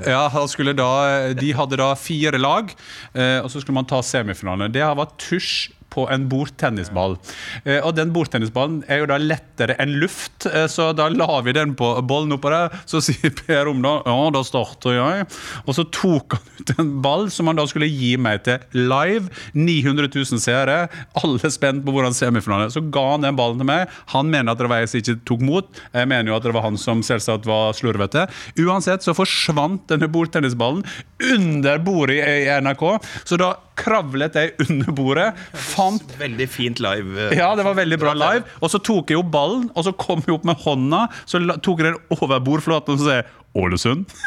[0.07, 0.89] ja, skulle da,
[1.37, 2.71] De hadde da fire lag,
[3.13, 4.71] eh, og så skulle man ta semifinalene.
[4.73, 7.17] Det var tusj på en bordtennisball.
[7.63, 11.55] Eh, og den bordtennisballen er jo da lettere enn luft, eh, så da la vi
[11.55, 12.75] den på bollen oppå der.
[12.89, 15.27] Så sier Per Omdal ja, da starter jeg.
[15.65, 19.29] Og så tok han ut en ball som han da skulle gi meg til live.
[19.57, 20.79] 900 000 seere,
[21.19, 23.89] alle spent på hvordan semifinalen Så ga han den ballen til meg.
[24.13, 25.81] Han mener at det var jeg som ikke tok mot.
[25.93, 28.27] Jeg mener jo at det var han som selvsagt var slurvete.
[28.59, 30.85] Uansett så forsvant denne bordtennisballen
[31.33, 32.85] under bordet i NRK.
[33.27, 35.29] Så da kravlet jeg under bordet,
[35.69, 37.15] fant Veldig fint live.
[37.29, 38.43] eh, ja, det var veldig bra live.
[38.61, 41.05] Og så tok jeg opp ballen, og så kom jeg opp med hånda.
[41.29, 44.05] Så tok jeg den over bordflaten og så sa jeg Ålesund.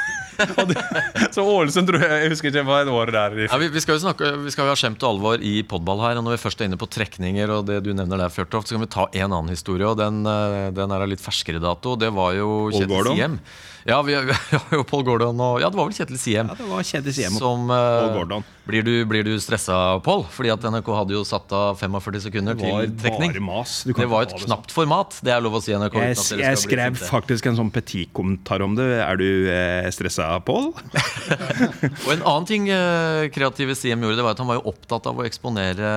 [0.42, 0.74] Det,
[1.30, 3.34] så Ålesund tror jeg Jeg husker ikke hva et år der.
[3.44, 6.00] Ja, vi, vi skal jo snakke, vi skal jo ha skjemt og alvor i podball
[6.02, 6.18] her.
[6.18, 8.74] og Når vi først er inne på trekninger, og det du nevner der, Fjørtoft, så
[8.74, 9.86] kan vi ta en annen historie.
[9.86, 11.94] og Den, eh, den er av litt ferskere dato.
[12.00, 13.12] Det var jo Kjetil?
[13.12, 13.36] Siem.
[13.84, 16.50] Ja, vi, vi har jo Paul Gordon og Ja, det var vel Kjetil Siem.
[16.50, 18.42] Ja, det var Kjetil Siem Som uh.
[18.62, 20.22] Blir du, blir du stressa, Pål?
[20.30, 23.34] Fordi at NRK hadde jo satt av 45 sekunder Det var til trekning.
[23.34, 23.72] bare mas.
[23.88, 25.16] Det var et det knapt format.
[25.26, 25.98] Det er lov å si NRK.
[25.98, 28.86] Jeg, jeg skrev faktisk en sånn petit-kommentar om det.
[29.02, 30.70] Er du eh, stressa, Pål?
[32.06, 35.10] Og en annen ting eh, kreative Siem gjorde, det var at han var jo opptatt
[35.10, 35.92] av å eksponere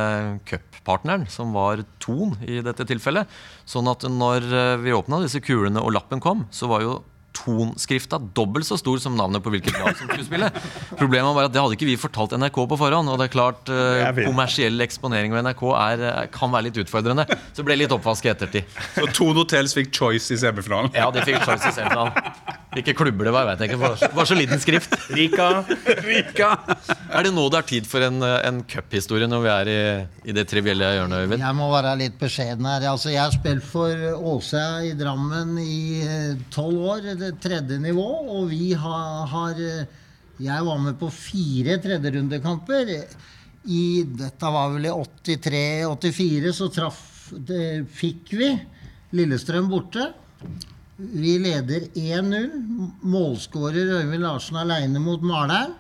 [0.49, 3.29] cuppartneren, som var Ton i dette tilfellet.
[3.69, 7.03] Sånn at når eh, vi åpna disse kulene og lappen kom, så var jo
[7.35, 10.49] Thon-skrifta dobbelt så stor som navnet på hvilket lag som skulle spille.
[10.95, 13.11] Problemet var at det hadde ikke vi fortalt NRK på forhånd.
[13.11, 16.81] Og det er klart eh, er kommersiell eksponering ved NRK er, eh, kan være litt
[16.85, 17.27] utfordrende.
[17.51, 18.77] Så det ble litt oppvask i ettertid.
[18.95, 20.93] Så Tone Hotels fikk choice i semifinalen.
[20.95, 22.63] Ja, de fikk choice i semifinalen.
[22.75, 23.89] Hvilke klubber det var, vet jeg ikke.
[24.03, 24.95] Det var så- liten skrift.
[25.15, 25.47] Rika.
[26.03, 26.49] Rika.
[27.09, 30.29] Er det nå det er tid for en, eh, en cuphistorie når vi er i,
[30.29, 31.39] i det trivielle hjørnet, Øyvind?
[31.45, 32.87] Jeg må være litt beskjeden her.
[32.91, 33.87] Altså, jeg har spilt for
[34.35, 39.85] Åse i Drammen i tolv år, det tredje nivå, og vi har, har eh,
[40.43, 42.89] Jeg var med på fire tredjerundekamper.
[43.71, 46.99] I dette var vel i 83-84, så traff
[47.31, 48.49] det, fikk vi
[49.15, 50.09] Lillestrøm borte.
[50.97, 52.45] Vi leder 1-0.
[53.03, 55.73] Målskårer Øyvind Larsen aleine mot Malheim.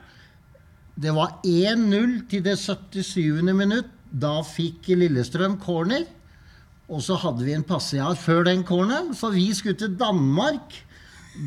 [0.95, 3.53] Det var 1-0 til det 77.
[3.55, 3.91] minutt.
[4.11, 6.05] Da fikk Lillestrøm corner.
[6.91, 10.75] Og så hadde vi en passejar før den corneren, så vi skulle til Danmark.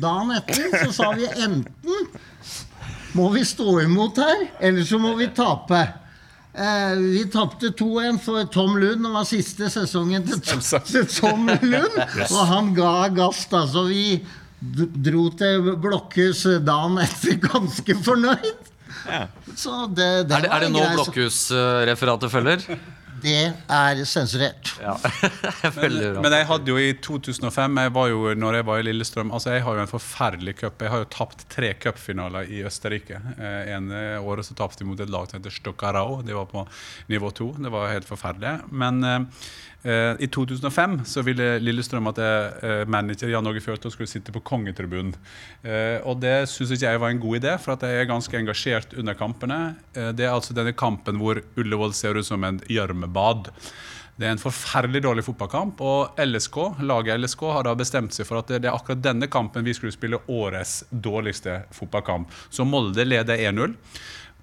[0.01, 2.09] Dagen etter så sa vi enten
[3.17, 5.79] må vi stå imot her, eller så må vi tape.
[6.59, 9.05] Eh, vi tapte 2-1 for Tom Lund.
[9.05, 11.99] Det var siste sesongen til, til Tom Lund.
[12.27, 13.63] Og han ga gass, da.
[13.69, 14.19] Så vi
[14.59, 18.67] dro til Blokkhus dagen etter ganske fornøyd.
[19.55, 20.97] Så det, det, Er det, er det nå grei sak.
[20.99, 22.65] Blokhus-referatet følger?
[23.23, 24.73] Det er sensurert.
[24.81, 24.95] Ja.
[25.77, 29.33] men, Men jeg hadde jo i 2005 jeg var jo, når jeg var i Lillestrøm
[29.35, 30.81] altså Jeg har jo en forferdelig cup.
[30.83, 33.21] Jeg har jo tapt tre cupfinaler i Østerrike.
[33.37, 36.21] Eh, ene året så tapte vi mot et lag som heter Stoccarao.
[36.25, 36.65] Det var på
[37.11, 37.51] nivå to.
[37.57, 38.69] Det var helt forferdelig.
[38.71, 39.78] Men eh, eh,
[40.19, 44.41] i 2005 så ville Lillestrøm at jeg, eh, manager Jan Åge Fjørtoft skulle sitte på
[44.43, 45.13] kongetribunen.
[45.63, 48.35] Eh, og det syns ikke jeg var en god idé, for at jeg er ganske
[48.35, 49.77] engasjert under kampene.
[49.95, 53.53] Eh, det er altså denne kampen hvor Ullevål ser ut som en gjørmebad.
[54.19, 58.41] Det er en forferdelig dårlig fotballkamp, og LSK, laget LSK har da bestemt seg for
[58.41, 62.27] at det er akkurat denne kampen vi skulle spille årets dårligste fotballkamp.
[62.51, 63.77] Så Molde leder 1-0.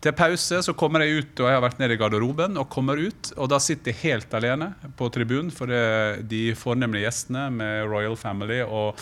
[0.05, 3.01] Til pause så kommer jeg ut, og jeg har vært nede i garderoben, og kommer
[3.01, 7.89] ut, og da sitter jeg helt alene på tribunen, for det, de fornemlige gjestene med
[7.91, 9.01] Royal Family og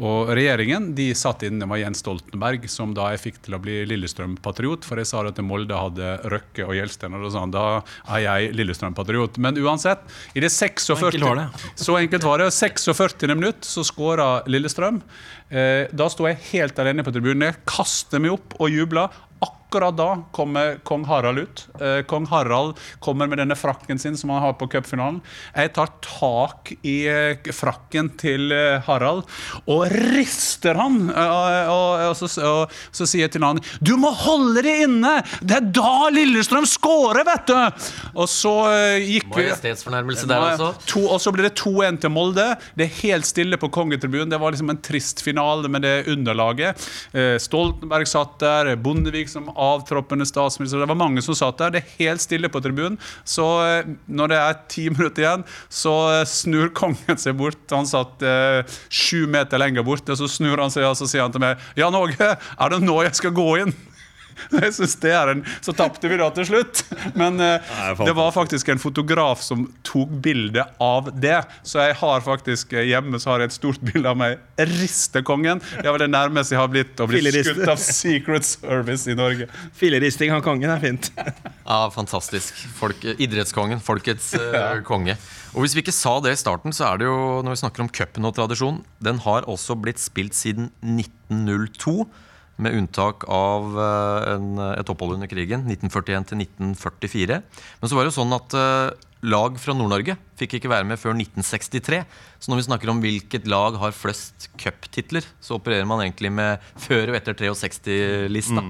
[0.00, 3.60] og regjeringen de satt inn, det var Jens Stoltenberg, som da jeg fikk til å
[3.60, 4.86] bli Lillestrøm-patriot.
[4.88, 7.64] For jeg sa at Molde hadde Røkke og Gjelsten, og da sa han da
[8.16, 9.36] er jeg Lillestrøm-patriot.
[9.44, 11.46] Men uansett, i det 46 enkelt var det.
[11.84, 12.48] Så enkelt var det.
[12.56, 13.28] 46.
[13.34, 15.02] minutt så skåra Lillestrøm.
[15.52, 17.50] Eh, da sto jeg helt alene på tribunen.
[17.50, 19.10] Jeg kastet meg opp og jubla.
[19.42, 21.68] Akkurat da kommer kong Harald ut.
[21.80, 25.20] Eh, kong Harald kommer med denne frakken sin som han har på cupfinalen.
[25.56, 29.24] Jeg tar tak i eh, frakken til eh, Harald
[29.64, 31.08] og rister han.
[31.08, 35.14] Og, og, og, så, og så sier jeg til han Du må holde det inne!
[35.40, 37.88] Det er da Lillestrøm scorer, vet du!
[38.12, 38.54] Og så
[39.00, 40.70] gikk vi Majestetsfornærmelse der også.
[40.92, 42.50] To, og så blir det 2-1 til Molde.
[42.76, 44.28] Det er helt stille på Kongetribunen.
[44.32, 46.88] Det var liksom en trist finale med det underlaget.
[47.40, 50.82] Stoltenberg satt der, Bondevik som avtroppende statsminister.
[50.82, 51.74] Det var mange som satt der.
[51.74, 52.98] Det er helt stille på tribunen.
[53.24, 57.62] Så eh, når det er ti minutter igjen, så eh, snur kongen seg bort.
[57.72, 61.24] Han satt eh, sju meter lenger bort, og så snur han seg og så sier
[61.24, 63.74] han til meg Jan Åge, er det nå jeg skal gå inn?
[64.62, 66.82] Jeg synes det er en, Så tapte vi da til slutt.
[67.18, 71.40] Men eh, Nei, det var faktisk en fotograf som tok bilde av det.
[71.66, 75.62] Så jeg har faktisk eh, hjemme så har jeg et stort bilde av meg ristekongen.
[75.78, 79.16] Det er vel det nærmeste jeg har blitt å bli skutt av Secret Service i
[79.18, 79.48] Norge.
[79.78, 81.12] Filleristing av kongen er fint.
[81.16, 82.56] Ja, fantastisk.
[82.78, 83.82] Folk, idrettskongen.
[83.84, 85.16] Folkets eh, konge.
[85.52, 87.84] Og hvis vi ikke sa det i starten, så er det jo, når vi snakker
[87.84, 92.06] om cupen og tradisjon, den har også blitt spilt siden 1902.
[92.60, 97.38] Med unntak av eh, en, et opphold under krigen, 1941 til 1944.
[97.80, 101.00] Men så var det jo sånn at eh, lag fra Nord-Norge fikk ikke være med
[101.00, 102.02] før 1963.
[102.42, 106.60] Så når vi snakker om hvilket lag har flest cuptitler, så opererer man egentlig med
[106.82, 108.66] før og etter 63-lista.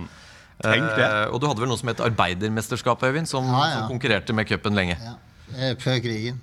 [0.63, 1.09] Tenk det.
[1.09, 3.77] Eh, og du hadde vel noe som het Arbeidermesterskapet, Øyvind, som, Ja, ja.
[3.81, 4.97] som konkurrerte med cupen lenge.
[5.03, 5.17] Ja.
[5.59, 6.39] Eh, Før krigen.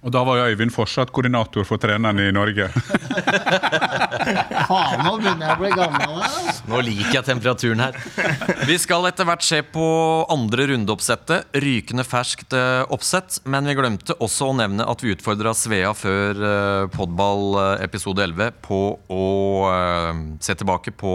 [0.00, 2.70] Og da var jo Øyvind fortsatt koordinator for trenerne i Norge.
[4.70, 6.22] Faen, nå begynner jeg å bli gammel.
[6.70, 7.98] Nå liker jeg temperaturen her.
[8.68, 9.84] Vi skal etter hvert se på
[10.32, 11.52] andre rundeoppsettet.
[11.64, 13.42] Rykende ferskt eh, oppsett.
[13.44, 18.24] Men vi glemte også å nevne at vi utfordra Svea før eh, Podball eh, episode
[18.24, 18.82] 11 på
[19.12, 19.24] å
[20.40, 21.14] se tilbake på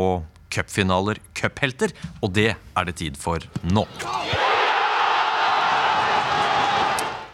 [0.54, 1.94] cupfinaler, cuphelter.
[2.22, 3.88] Og det er det tid for nå.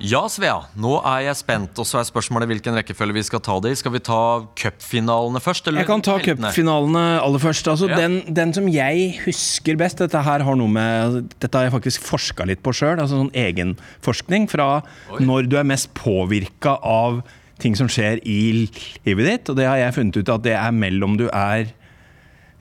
[0.01, 0.55] Ja, Svea.
[0.81, 1.77] Nå er jeg spent.
[1.81, 3.77] Og så er spørsmålet hvilken rekkefølge vi skal ta det i.
[3.77, 4.19] Skal vi ta
[4.57, 5.67] cupfinalene først?
[5.69, 7.67] Eller Jeg kan ta cupfinalene aller først.
[7.69, 7.99] Altså, Ja.
[8.01, 12.01] den, den som jeg husker best Dette her har noe med Dette har jeg faktisk
[12.01, 12.97] forska litt på sjøl.
[12.99, 14.81] Altså sånn egenforskning fra
[15.19, 17.21] når du er mest påvirka av
[17.61, 18.65] ting som skjer i
[19.05, 19.49] livet ditt.
[19.53, 21.67] Og det har jeg funnet ut at det er mellom du er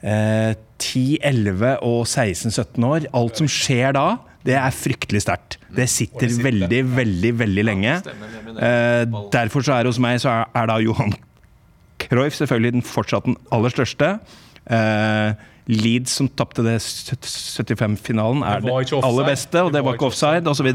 [0.03, 3.07] eh, 10, 11 og 16-17 år.
[3.17, 5.59] Alt som skjer da, det er fryktelig sterkt.
[5.77, 7.97] Det sitter veldig, veldig, veldig lenge.
[8.57, 9.03] Eh,
[9.35, 11.13] derfor så er det hos meg så er, er da Johan
[12.01, 14.15] Cruyff selvfølgelig den fortsatt den aller største.
[14.71, 18.73] Eh, Leeds som tapte det 75-finalen, er Det
[19.05, 20.49] aller beste, og Det var ikke offside.
[20.49, 20.67] osv.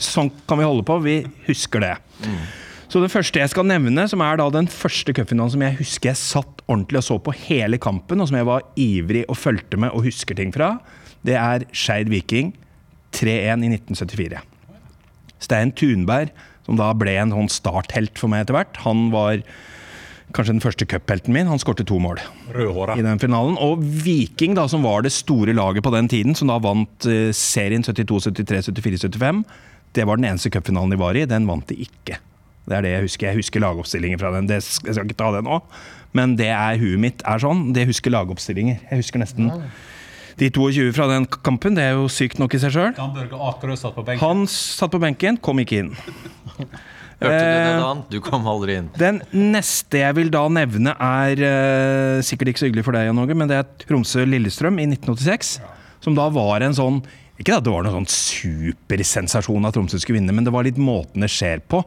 [0.00, 0.96] Sånn kan vi holde på.
[1.04, 1.94] Vi husker det.
[2.90, 6.10] Så det første jeg skal nevne, som er da den første cupfinalen som jeg husker
[6.10, 9.78] jeg satt ordentlig og så på hele kampen, og som jeg var ivrig og fulgte
[9.78, 10.72] med og husker ting fra,
[11.22, 12.50] det er Skeid Viking
[13.16, 14.40] 3-1 i 1974.
[15.40, 16.32] Stein Thunberg,
[16.66, 19.42] som da ble en sånn starthelt for meg etter hvert, han var
[20.36, 21.48] kanskje den første cuphelten min.
[21.50, 22.20] Han skårte to mål
[22.54, 22.96] Rødhåra.
[22.98, 23.56] i den finalen.
[23.58, 27.32] Og Viking, da, som var det store laget på den tiden, som da vant eh,
[27.34, 29.44] serien 72, 73, 74, 75,
[29.98, 31.26] det var den eneste cupfinalen de var i.
[31.26, 32.20] Den vant de ikke.
[32.70, 33.30] Det er det jeg husker.
[33.32, 34.46] Jeg husker lagoppstillinger fra den.
[34.46, 35.58] Det, jeg skal ikke ta det nå,
[36.14, 37.70] men det er huet mitt er sånn.
[37.74, 38.78] Det husker lagoppstillinger.
[38.90, 39.50] Jeg husker nesten
[40.38, 41.74] de 22 fra den kampen.
[41.78, 42.94] Det er jo sykt nok i seg sjøl.
[44.22, 45.92] Han satt på benken, kom ikke inn.
[47.20, 47.98] Hørte du det, Eh, Dan?
[48.08, 48.86] Du kom aldri inn.
[48.96, 53.20] Den neste jeg vil da nevne, er eh, sikkert ikke så hyggelig for deg, Jan
[53.20, 55.58] Åge, men det er Tromsø-Lillestrøm i 1986.
[56.00, 57.02] Som da var en sånn
[57.40, 60.80] Ikke at det var noen sånn supersensasjon at Tromsø skulle vinne, men det var litt
[60.80, 61.82] måten det skjer på.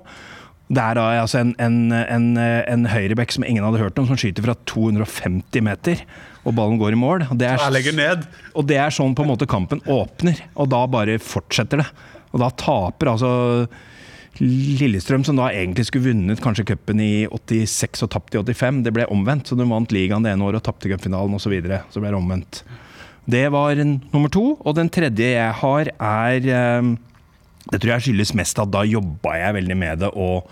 [0.74, 4.18] Det er da altså en, en, en, en høyrebekk som ingen hadde hørt om, som
[4.18, 6.02] skyter fra 250 meter,
[6.44, 7.26] og ballen går i mål.
[7.32, 11.18] Og det er, og det er sånn på en måte kampen åpner, og da bare
[11.24, 11.88] fortsetter det.
[12.34, 13.32] Og da taper altså
[14.42, 18.94] Lillestrøm, som da egentlig skulle vunnet kanskje cupen i 86 og tapt i 85, det
[18.96, 19.50] ble omvendt.
[19.50, 21.46] Så de vant ligaen det ene året og tapte cupfinalen osv.
[21.46, 21.84] Så, videre.
[21.94, 22.64] så ble det omvendt.
[23.30, 24.56] Det var nummer to.
[24.58, 26.94] Og den tredje jeg har, er eh,
[27.70, 30.50] Det tror jeg skyldes mest at da jobba jeg veldig med det og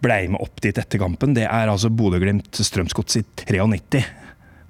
[0.00, 1.34] blei med opp dit etter kampen.
[1.34, 4.04] Det er altså Bodø-Glimt Strømsgods i 93.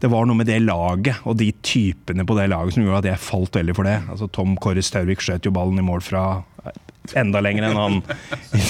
[0.01, 3.11] Det var noe med det laget og de typene på det laget som gjorde at
[3.11, 3.99] jeg falt veldig for det.
[4.09, 6.25] Altså Tom Kåre Staurvik skjøt jo ballen i mål fra
[7.19, 8.01] enda lenger enn han
[8.57, 8.63] i,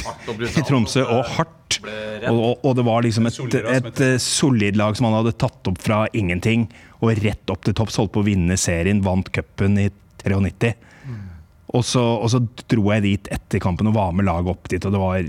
[0.49, 1.57] i Tromsø, og hardt.
[2.29, 5.71] Og, og, og det var liksom et, et eh, solid lag som han hadde tatt
[5.71, 6.67] opp fra ingenting,
[7.01, 7.99] og rett opp til topps.
[8.01, 9.89] Holdt på å vinne serien, vant cupen i
[10.25, 10.75] 93.
[11.71, 12.41] Og så, og så
[12.71, 15.21] dro jeg dit etter kampen og var med laget opp dit, og det var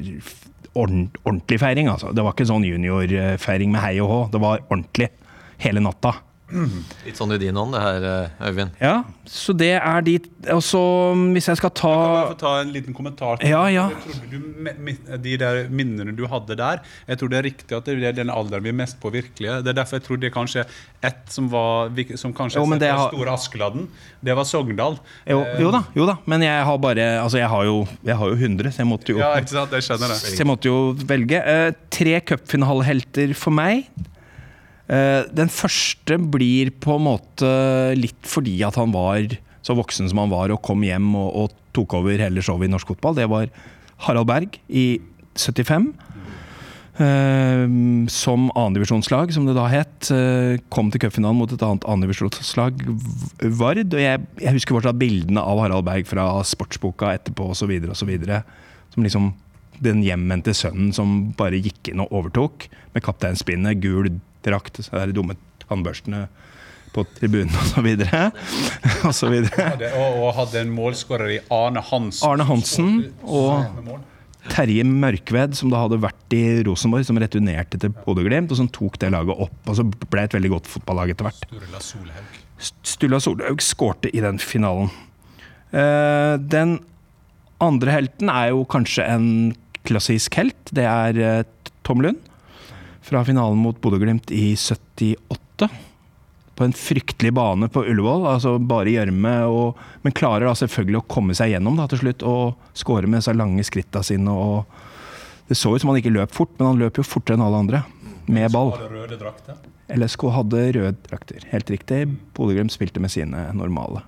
[0.82, 1.92] ordent, ordentlig feiring.
[1.92, 2.10] altså.
[2.16, 5.12] Det var ikke sånn juniorfeiring med hei og hå, det var ordentlig
[5.62, 6.16] hele natta.
[7.06, 8.74] Litt sånn i din ånd, det her, eh, Øyvind.
[8.84, 10.18] Ja, så det er de
[10.52, 10.82] Og så,
[11.32, 13.38] hvis jeg skal ta Kan jeg få ta en liten kommentar?
[13.40, 13.86] til Ja, ja.
[14.28, 14.36] Du,
[15.24, 18.34] de der minnene du hadde der Jeg tror det er riktig at det er den
[18.36, 19.62] alderen vi er mest påvirkelige.
[19.64, 20.66] Det er derfor jeg tror det er kanskje
[21.08, 21.88] ett som var
[22.20, 23.88] Som kanskje Jo, det har- store Askeladden.
[24.22, 25.00] Det var Sogndal.
[25.26, 26.18] Jo, jo da, jo da.
[26.26, 29.08] Men jeg har bare Altså, jeg har jo, jeg har jo 100, så jeg måtte
[29.16, 29.72] jo Ja, ikke sant?
[29.72, 30.20] Jeg skjønner det.
[30.20, 31.40] Så jeg måtte jo velge.
[31.48, 33.88] Eh, tre cupfinalehelter for meg.
[34.90, 37.52] Eh, den første blir på en måte
[37.98, 41.58] litt fordi at han var så voksen som han var og kom hjem og, og
[41.76, 43.18] tok over hele showet i norsk fotball.
[43.20, 43.52] Det var
[44.08, 45.02] Harald Berg i
[45.38, 45.92] 75.
[47.02, 47.68] Eh,
[48.12, 50.12] som andredivisjonslag, som det da het.
[50.12, 52.82] eh, kom til cupfinalen mot et annet andredivisjonslag,
[53.58, 53.86] Vard.
[53.94, 57.72] Og jeg, jeg husker fortsatt bildene av Harald Berg fra sportsboka etterpå osv.
[57.96, 59.32] Som liksom
[59.82, 62.68] den hjemvendte sønnen som bare gikk inn og overtok.
[62.94, 64.12] Med kapteinspinnet, gul
[64.46, 65.36] drakt, så er det dumme
[65.68, 66.26] tannbørstene
[66.92, 67.88] på tribunen osv.
[69.08, 69.12] og,
[69.56, 72.26] Hadde- Og, og hadde en målskårer i Arne Hansen.
[72.28, 72.90] Arne Hansen
[73.24, 73.94] og
[74.52, 78.98] Terje Mørkved, som da hadde vært i Rosenborg, som returnerte til Bodø-Glimt, og som tok
[79.04, 79.60] det laget opp.
[79.70, 81.46] Og så ble et veldig godt fotballag etter hvert.
[81.48, 82.40] Sturla Solhaug.
[82.92, 84.90] Sturla Solhaug skårte i den finalen.
[85.72, 86.80] Eh, den
[87.62, 89.28] andre helten er jo kanskje en
[89.88, 90.74] klassisk helt.
[90.74, 92.20] Det er eh, Tom Lund.
[93.02, 95.70] Fra finalen mot Bodø-Glimt i 78.
[96.56, 99.34] På en fryktelig bane på Ullevål, altså bare gjørme.
[100.04, 103.34] Men klarer da selvfølgelig å komme seg gjennom da, til slutt og skåre med disse
[103.34, 104.30] lange skritta sine.
[104.30, 107.46] og Det så ut som han ikke løp fort, men han løp jo fortere enn
[107.48, 107.84] alle andre.
[108.32, 108.76] Med ball.
[109.92, 111.48] LSK hadde røde drakter.
[111.52, 112.04] Helt riktig.
[112.38, 114.06] Bodø-Glimt spilte med sine normale.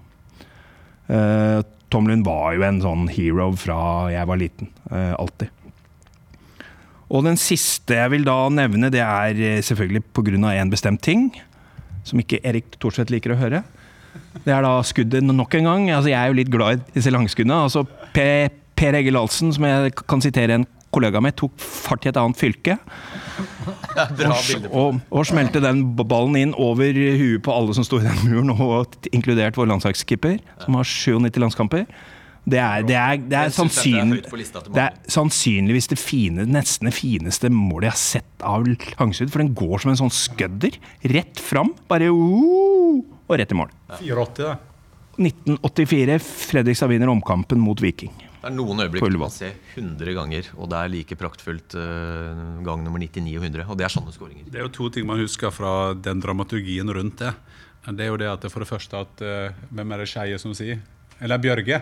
[1.10, 3.80] Uh, Tom Lund var jo en sånn hero fra
[4.14, 4.70] jeg var liten.
[4.88, 5.52] Uh, alltid.
[7.13, 10.54] Og den siste jeg vil da nevne, det er eh, selvfølgelig pga.
[10.58, 11.32] en bestemt ting.
[12.04, 13.63] Som ikke Erik Thorsvedt liker å høre.
[14.43, 15.89] Det er da skuddet nok en gang.
[15.91, 17.63] Altså, jeg er jo litt glad i disse langskuddene.
[17.69, 22.12] Altså, Per, per Egil Ahlsen, som jeg kan sitere en kollega med, tok fart i
[22.12, 22.78] et annet fylke.
[23.93, 28.23] Og, og, og smelte den ballen inn over huet på alle som sto i den
[28.26, 31.86] muren, og inkludert vår landslagsskipper, som har 97 landskamper.
[32.44, 34.18] Det er, det er, det er, er sannsynlig,
[34.76, 39.32] det er sannsynligvis det fine, nesten det fineste målet jeg har sett av langskudd.
[39.32, 40.76] For den går som en sånn skødder.
[41.14, 43.72] Rett fram, bare uh, og rett i mål.
[43.96, 44.58] 84, da.
[45.24, 48.12] 1984, Fredrikstad vinner omkampen mot Viking.
[48.44, 52.60] Det er noen øyeblikk du kan se 100 ganger, og det er like praktfullt uh,
[52.66, 53.68] gang nummer 99 og 100.
[53.72, 54.50] Og det er sånne skåringer.
[54.52, 57.32] Det er jo to ting man husker fra den dramaturgien rundt det.
[57.88, 60.44] Det er jo det at det for det første at uh, Hvem er det Skeie
[60.44, 60.84] som sier?
[61.24, 61.80] Eller Bjørge.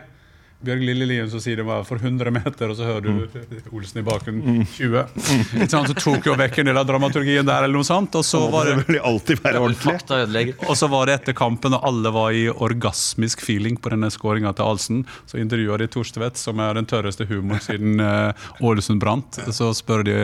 [0.62, 4.02] Bjørg Lille Lien som sier det var for 100 meter, og så hører du Olsen
[4.02, 5.06] i bakgrunnen 20.
[5.16, 5.68] Mm.
[5.72, 8.14] Så tok jo vekk en del av dramaturgien der, eller noe sånt.
[8.20, 10.54] Og så var det alltid være ordentlig.
[10.68, 14.54] og så var det etter kampen, og alle var i orgasmisk feeling på denne skåringa
[14.58, 15.02] til Alsen.
[15.30, 19.42] Så intervjua de Torstvedt, som er den tørreste humoren siden uh, Ålesund brant.
[19.54, 20.18] Så spør de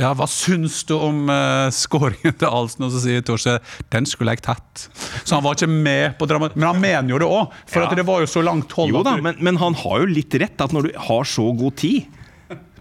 [0.00, 4.32] ja, hva syns du om uh, skåringen til Alsen, og så sier Torstvedt den skulle
[4.36, 4.86] jeg tatt.
[5.24, 7.90] Så han var ikke med på dramaturgien, Men han mener jo det òg, for Ja.
[7.90, 8.90] at det var jo så langt hold.
[8.94, 10.60] Jo da, men, men han har jo litt rett.
[10.60, 12.06] At når du har så god tid,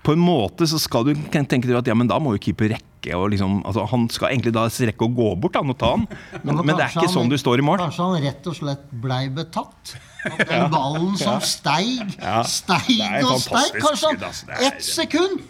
[0.05, 3.15] på en måte så skal du tenke at ja, men da må jo keeper rekke
[3.17, 6.07] og liksom, altså, Han skal egentlig da rekke å gå bort han, og ta han,
[6.43, 7.77] men, men det er ikke han- sånn du står i mål.
[7.79, 9.95] Kanskje han rett og slett blei betatt.
[10.25, 12.41] At den ballen som steig, Ja.
[12.43, 13.75] steig og steig.
[13.81, 14.47] Kanskje skudd, altså.
[14.49, 15.41] Er- han ett sekund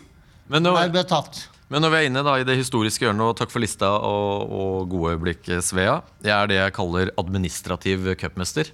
[0.50, 1.48] Men blei betatt.
[1.70, 4.52] men når vi er inne da i det historiske hjørnet, og takk for lista og,
[4.52, 6.02] og gode øyeblikk, Svea.
[6.24, 8.72] Jeg er det jeg kaller administrativ cupmester.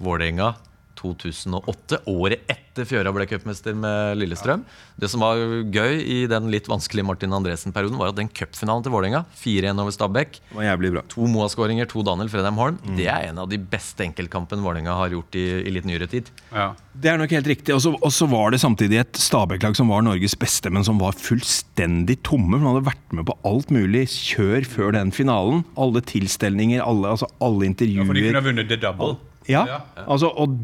[0.00, 0.54] Vålerenga
[1.02, 4.62] 2008, året etter Fjøra ble cupmester med Lillestrøm.
[4.96, 5.36] Det som var
[5.74, 9.92] gøy i den litt vanskelige Martin Andresen-perioden, var at den cupfinalen til Vålerenga, 4-1 over
[9.92, 11.02] Stabæk, Det var jævlig bra.
[11.12, 15.10] to Moa-skåringer, to Daniel Fredheim Holm, det er en av de beste enkeltkampene Vålerenga har
[15.12, 16.30] gjort i, i litt nyere tid.
[16.52, 16.72] ja.
[16.94, 17.72] Det er nok helt riktig.
[17.72, 17.80] Og
[18.12, 22.58] så- var det samtidig et Stabæk-lag som var Norges beste, men som var fullstendig tomme.
[22.60, 25.64] For de hadde vært med på alt mulig kjør før den finalen.
[25.74, 28.06] Alle tilstelninger, alle, altså alle intervjuer.
[28.06, 29.16] For de kunne ha vunnet the double.
[29.48, 29.80] Ja, Ja.
[30.06, 30.58] Altså, og,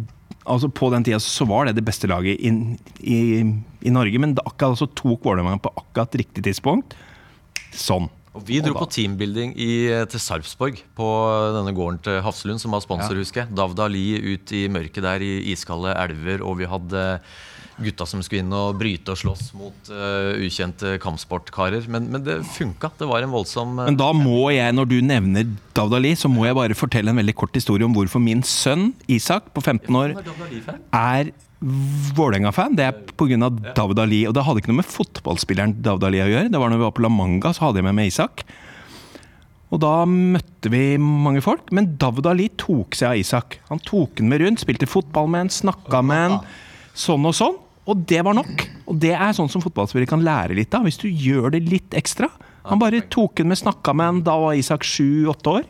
[0.48, 2.52] altså På den tida så var det det beste laget i,
[3.00, 3.20] i,
[3.84, 6.96] i Norge, men akkurat så tok Vålerenga på akkurat riktig tidspunkt.
[7.76, 8.08] Sånn.
[8.38, 9.72] Og Vi dro Og på teambuilding i,
[10.10, 11.10] til Sarpsborg, på
[11.58, 13.54] denne gården til Hafslund, som var sponsor, husker jeg.
[13.58, 17.04] Davda Ali ut i mørket der i iskalde elver, og vi hadde
[17.78, 21.86] gutta som skulle inn og bryte og slåss mot uh, ukjente kampsportkarer.
[21.90, 22.90] Men, men det funka.
[22.98, 26.30] Det var en voldsom uh, Men da må jeg, når du nevner Davd Ali, så
[26.30, 30.00] må jeg bare fortelle en veldig kort historie om hvorfor min sønn Isak på 15
[30.00, 32.76] år er Vålerenga-fan.
[32.78, 33.50] Det er pga.
[33.74, 34.22] David Ali.
[34.28, 36.50] Og det hadde ikke noe med fotballspilleren David Ali å gjøre.
[36.52, 38.44] Det var når vi var på La Manga, så hadde jeg med meg Isak.
[39.68, 43.58] Og da møtte vi mange folk, men David Ali tok seg av Isak.
[43.68, 46.38] Han tok den med rundt, spilte fotball med han, snakka med han,
[46.96, 47.58] sånn og sånn.
[47.88, 48.64] Og det var nok.
[48.88, 51.96] Og det er sånn som fotballspillere kan lære litt av, hvis du gjør det litt
[51.96, 52.30] ekstra.
[52.68, 55.68] Han bare tok den med, snakka med han, da var Isak sju-åtte år.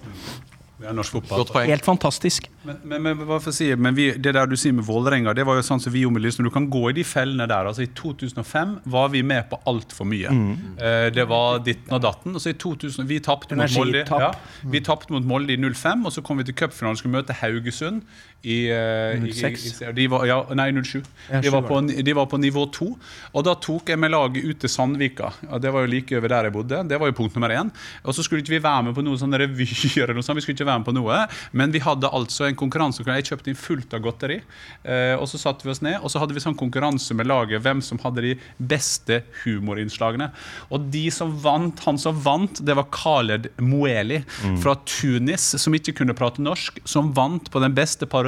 [0.78, 1.40] Er norsk fotball.
[1.42, 1.70] Godt poeng.
[1.72, 2.46] Helt fantastisk.
[2.62, 5.32] Men, men, men, hva får jeg si, men vi, det der du sier med Vålerenga,
[5.34, 6.46] det var jo sånn som vi gjorde med Lysne.
[6.46, 7.66] Du kan gå i de fellene der.
[7.66, 10.30] altså I 2005 var vi med på altfor mye.
[10.78, 12.36] Eh, det var ditten og datten.
[12.36, 14.30] og så i 2000, Vi tapte mot Molde ja,
[14.62, 17.38] Vi tapt mot Molde i 05, og så kom vi til cupfinalen og skulle møte
[17.40, 18.02] Haugesund
[18.42, 19.64] i, uh, 06?
[19.66, 19.82] i, 06.
[19.82, 21.02] i de var, ja, Nei, 07.
[21.30, 22.86] Ja, De var, på, de var på nivå 2.
[23.34, 25.32] Og da tok jeg med laget ut til Sandvika.
[25.48, 26.82] Og det var jo like over der jeg bodde.
[26.88, 27.72] Det var jo punkt nummer én.
[28.04, 30.38] Og så skulle ikke vi være med på noen sånne revyer eller noe sånt.
[30.38, 31.18] Vi skulle ikke være med på noe.
[31.58, 33.06] Men vi hadde altså en konkurranse.
[33.08, 34.38] Jeg kjøpte inn fullt av godteri.
[34.86, 37.64] Uh, og så satte vi oss ned, og så hadde vi sånn konkurranse med laget
[37.64, 38.36] hvem som hadde de
[38.70, 40.30] beste humorinnslagene.
[40.70, 44.22] Og de som vant, han som vant, det var Khaled Moeli
[44.62, 48.27] fra Tunis, som ikke kunne prate norsk, som vant på den beste parodien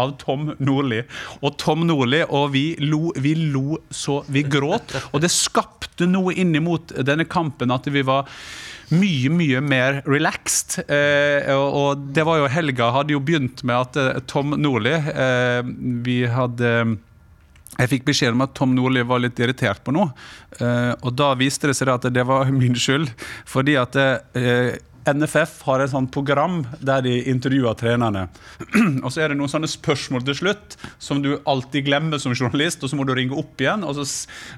[0.00, 1.02] av Tom Nordli.
[1.40, 4.96] Og Tom Nordli og vi lo, vi lo så vi gråt.
[5.12, 8.28] Og det skapte noe innimot denne kampen at vi var
[8.90, 10.80] mye, mye mer relaxed.
[10.90, 14.96] Eh, og, og det var jo helga hadde jo begynt med at eh, Tom Nordli
[14.96, 15.62] eh,
[16.04, 16.74] Vi hadde
[17.80, 20.10] jeg fikk beskjed om at Tom Nordli var litt irritert på noe.
[20.58, 23.08] Eh, og da viste det seg at det var min skyld.
[23.48, 24.74] Fordi at eh,
[25.08, 28.26] NFF har et sånt program der de intervjuer trenerne.
[29.04, 32.82] og så er det noen sånne spørsmål til slutt som du alltid glemmer som journalist,
[32.84, 33.84] og så må du ringe opp igjen.
[33.86, 34.04] og så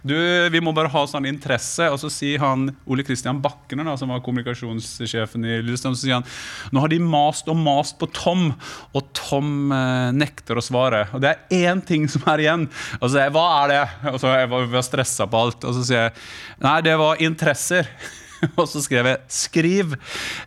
[0.03, 0.17] du,
[0.51, 1.87] Vi må bare ha sånn interesse.
[1.93, 6.19] Og så sier han Ole Kristian Bakkene, da, som var kommunikasjonssjefen i Lillestrøm, så sier
[6.19, 6.27] han
[6.75, 8.51] nå har de mast og mast på Tom,
[8.97, 11.05] og Tom eh, nekter å svare.
[11.15, 12.67] Og det er én ting som er igjen.
[13.01, 13.85] Og så sier jeg hva er det?
[14.13, 15.69] Og så jeg var, var stressa på alt.
[15.69, 16.19] Og så sier jeg
[16.67, 17.89] nei, det var interesser.
[18.59, 19.95] Og så skrev jeg 'skriv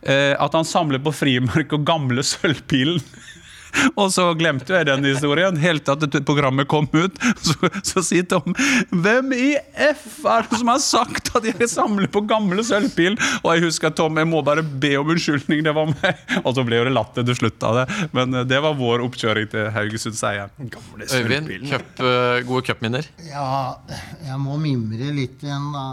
[0.04, 3.04] eh, at han samler på frimerke og gamle sølvpilen'.
[4.00, 7.18] Og så glemte jeg den historien, helt til at programmet kom ut.
[7.46, 8.54] Så, så sier Tom
[8.92, 9.52] Hvem i
[9.92, 13.18] F er det som har sagt at jeg samler på gamle sølvpil?
[13.44, 16.22] Og jeg husker Tom, jeg må bare be om unnskyldning, det var meg.
[16.44, 17.86] Og så ble jo det latter til slutt av det.
[18.16, 20.52] Men eh, det var vår oppkjøring til Haugesund seier.
[20.60, 23.08] Øyvind, cup, eh, gode cupminner.
[23.28, 23.46] Ja,
[24.26, 25.86] jeg må mimre litt igjen, da.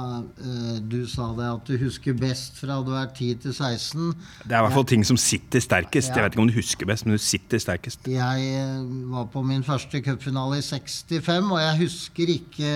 [0.43, 4.13] Eh, Du sa det at du husker best fra du er 10 til 16.
[4.47, 6.13] Det er i hvert fall ting som sitter sterkest.
[6.13, 7.72] Jeg vet ikke om du husker best, men du sitter sterkest.
[8.07, 12.73] Jeg eh, var på min første cupfinale i 65, og jeg husker ikke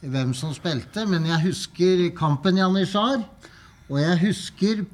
[0.00, 3.22] hvem som spilte, men jeg husker kampen Janitsjar.
[3.88, 4.84] Og jeg husker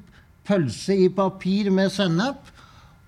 [0.47, 2.51] pølse i papir med sennep.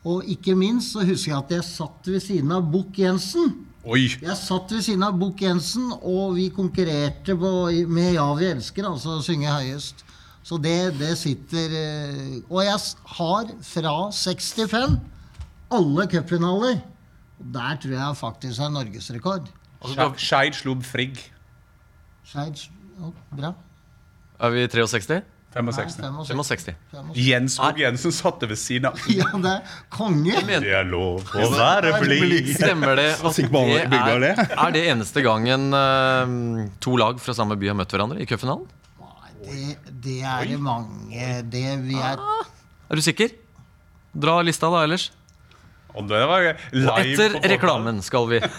[0.08, 3.54] Og ikke minst så husker jeg at jeg satt ved siden av Bukk Jensen.
[3.88, 4.06] Oi!
[4.22, 7.52] Jeg satt ved siden av Bukk Jensen, og vi konkurrerte på,
[7.88, 10.04] med 'Ja, vi elsker', altså synge høyest.
[10.44, 15.00] Så det, det sitter eh, Og jeg har fra 65
[15.74, 16.82] alle cupfinaler.
[17.38, 19.50] Der tror jeg faktisk er norgesrekord.
[19.82, 21.20] Altså, Skeid slo Frigg.
[22.26, 22.68] Skeid
[23.02, 23.54] oh, Bra.
[24.40, 25.22] er vi 63?
[25.54, 25.96] 65.
[26.28, 26.28] 65.
[26.28, 26.76] 65.
[27.16, 29.00] Jens Skog Jensen satte ved siden av.
[29.18, 30.42] Ja, det er konge.
[30.46, 32.52] Det er lov å være blid.
[32.58, 33.10] Stemmer det?
[33.16, 33.38] at
[34.22, 38.22] det er, er det eneste gangen uh, to lag fra samme by har møtt hverandre
[38.22, 38.68] i cupfinalen?
[39.48, 43.32] Det, det er det mange Det vi er Er du sikker?
[44.18, 45.12] Dra lista da ellers.
[45.98, 48.40] Og det var live Etter på- reklamen skal vi.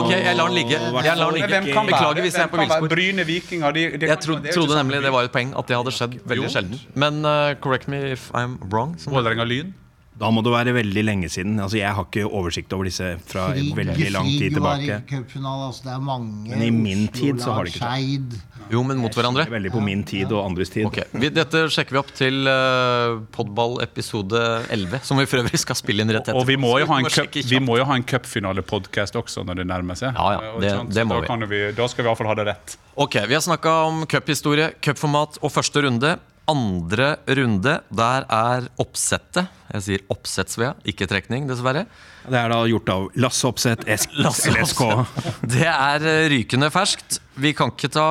[0.00, 0.78] Ok, jeg lar den ligge.
[0.78, 1.84] Jeg lar den Hvem ligge.
[1.90, 2.88] Beklager hvis jeg er på villspor.
[2.92, 5.52] Bryne Vikinger de, de Jeg tro, det er jo trodde nemlig det var et poeng
[5.58, 6.80] at det hadde skjedd veldig sjelden.
[6.94, 8.96] Men uh, correct me if I'm wrong.
[8.98, 9.74] Som Vålerenga Lyn.
[10.20, 11.54] Da må det være veldig lenge siden.
[11.64, 14.90] Altså, jeg har ikke oversikt over disse fra Frig, veldig lang tid Frigg var i
[14.90, 15.20] tilbake.
[15.40, 16.50] Altså, det er mange.
[16.50, 18.36] Men i min tid så har det ikke Oslo-lag,
[18.70, 19.46] Jo, men mot hverandre.
[19.50, 20.84] Veldig på min tid og andres tid.
[20.90, 21.08] Okay.
[21.16, 25.78] vi, Dette sjekker vi opp til uh, Podball episode 11, som vi for øvrig skal
[25.80, 26.36] spille inn rett etter.
[26.38, 29.46] Og vi må jo ha en, Så cup, vi må jo ha en cupfinalepodkast også
[29.48, 30.12] når det nærmer seg.
[30.14, 31.32] Ja, ja, det- det så må da vi.
[31.32, 31.62] kan vi.
[31.80, 32.76] Da skal vi iallfall ha det rett.
[33.00, 36.18] Ok, Vi har snakka om cuphistorie, cupformat og første runde.
[36.50, 39.50] Andre runde, der er oppsettet.
[39.70, 41.84] Jeg sier oppsetts-Svea, ikke trekning, dessverre.
[42.24, 44.80] Det er da gjort av Lasse Oppsett, LSK.
[45.54, 47.20] Det er eh, rykende ferskt.
[47.40, 48.06] Vi kan ikke ta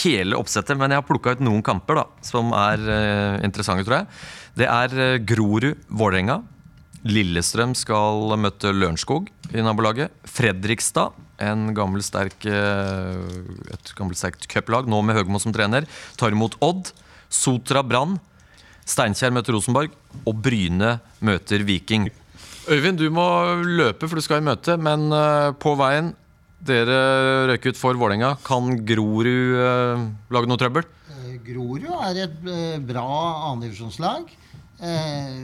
[0.00, 4.00] hele oppsettet, men jeg har plukka ut noen kamper da, som er eh, interessante, tror
[4.00, 4.08] jeg.
[4.62, 6.40] Det er eh, Grorud-Vålerenga.
[7.10, 10.16] Lillestrøm skal møte Lørenskog i nabolaget.
[10.28, 15.88] Fredrikstad, en gammel, sterk, et gammelt sterkt cuplag, nå med Høgmo som trener,
[16.20, 16.92] tar imot Odd.
[17.30, 18.18] Sotra Brann.
[18.84, 19.94] Steinkjer møter Rosenborg.
[20.26, 22.10] Og Bryne møter Viking.
[22.70, 23.26] Øyvind, du må
[23.64, 24.76] løpe, for du skal i møte.
[24.80, 26.12] Men eh, på veien
[26.60, 26.96] Dere
[27.48, 28.34] røyk ut for Vålerenga.
[28.44, 30.02] Kan Grorud eh,
[30.34, 30.84] lage noe trøbbel?
[31.14, 32.36] Eh, Grorud er et
[32.84, 33.06] bra
[33.48, 34.28] annendivisjonslag.
[34.80, 35.40] Eh,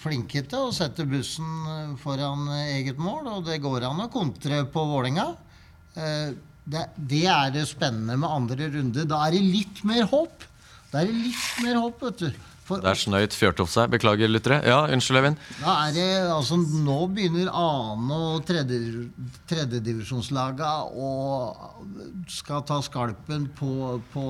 [0.00, 4.84] flinke til å sette bussen foran eget mål, og det går an å kontre på.
[5.08, 6.36] Eh,
[6.68, 9.08] det, det er det spennende med andre runde.
[9.08, 10.47] Da er det litt mer håp.
[10.92, 12.30] Da er det litt mer håp, vet du.
[12.68, 13.88] For Der snøyt Fjørtoft seg.
[13.94, 14.58] Beklager, lyttere.
[14.68, 15.36] Ja, unnskyld, Evin.
[15.62, 19.08] da er det, altså Nå begynner annen- og tredje-
[19.48, 24.26] tredjedivisjonslaga og skal ta skalpen på, på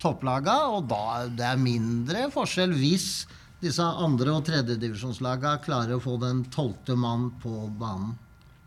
[0.00, 3.08] topplaga, og da det er mindre forskjell hvis
[3.64, 8.12] disse andre- og tredjedivisjonslaga klarer å få den tolvte mann på banen.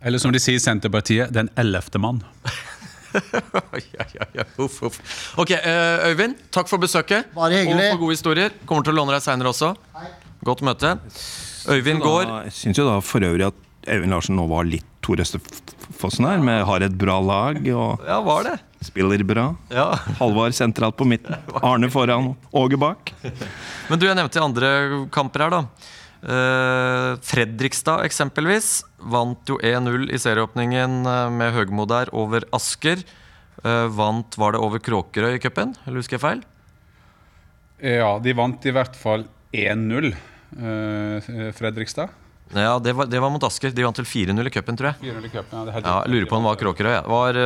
[0.02, 2.24] Eller som de sier i Senterpartiet, den ellevte mann.
[3.14, 4.44] ja, ja, ja.
[4.64, 5.00] Uff, uff.
[5.40, 7.30] Ok, eh, Øyvind, takk for besøket.
[7.36, 7.92] Bare hyggelig.
[7.92, 8.56] Og for gode historier.
[8.70, 9.74] Kommer til å låne deg seinere også.
[10.46, 10.96] Godt møte.
[11.72, 12.28] Øyvind går.
[12.48, 16.42] Jeg syns jo da for øvrig at Øyvind Larsen nå var litt Tor Østefossen her.
[16.44, 18.58] Med har et bra lag og Ja, var det?
[18.86, 19.48] spiller bra.
[19.74, 19.88] Ja.
[20.20, 21.34] Halvard sentralt på midten.
[21.66, 23.14] Arne foran, Åge bak.
[23.90, 24.70] Men du, jeg nevnte andre
[25.16, 25.64] kamper her, da.
[26.24, 33.04] Eh, Fredrikstad eksempelvis vant jo 1-0 i serieåpningen eh, med Høgmo der over Asker.
[33.64, 35.76] Eh, vant, var det over Kråkerøy i cupen?
[35.86, 36.46] Eller husker jeg feil?
[37.84, 40.10] Ja, de vant i hvert fall 1-0,
[40.58, 42.10] eh, Fredrikstad.
[42.56, 43.74] Ja, det var, det var mot Asker.
[43.76, 45.14] De vant til 4-0 i cupen, tror jeg.
[45.14, 46.94] 4-0 i cupen, ja, det er helt Ja, jeg lurer på om det var Kråkerøy.
[46.96, 47.02] Ja.
[47.06, 47.42] Det var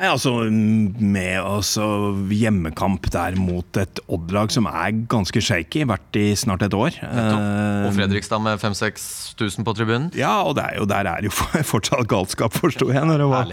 [0.00, 1.84] Nei, altså Med altså,
[2.32, 6.96] hjemmekamp der mot et Odd-lag som er ganske shaky, vært i snart et år.
[7.04, 10.08] Og Eh, Fredrikstad med 5000-6000 på tribunen.
[10.16, 11.32] Ja, og det er jo, der er jo
[11.72, 13.04] fortsatt galskap, forsto jeg.
[13.04, 13.52] Når det var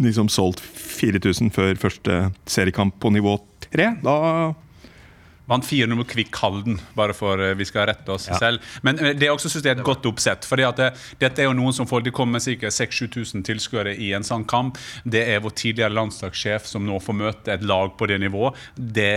[0.00, 3.36] liksom solgt 4000 før første seriekamp på nivå
[3.70, 3.90] 3.
[4.04, 4.14] Da
[5.50, 8.62] Vant 4-0 mot Kvikk Halden, bare for uh, vi skal rette oss selv.
[8.86, 10.46] Men eh, det er også synes jeg et godt oppsett.
[10.46, 12.70] fordi at det, Dette er jo noen som får, De kommer med ca.
[12.70, 14.78] 6000-7000 tilskuere i en sånn kamp.
[15.04, 18.54] Det er vår tidligere landslagssjef som nå får møte et lag på det nivået.
[18.76, 19.12] Det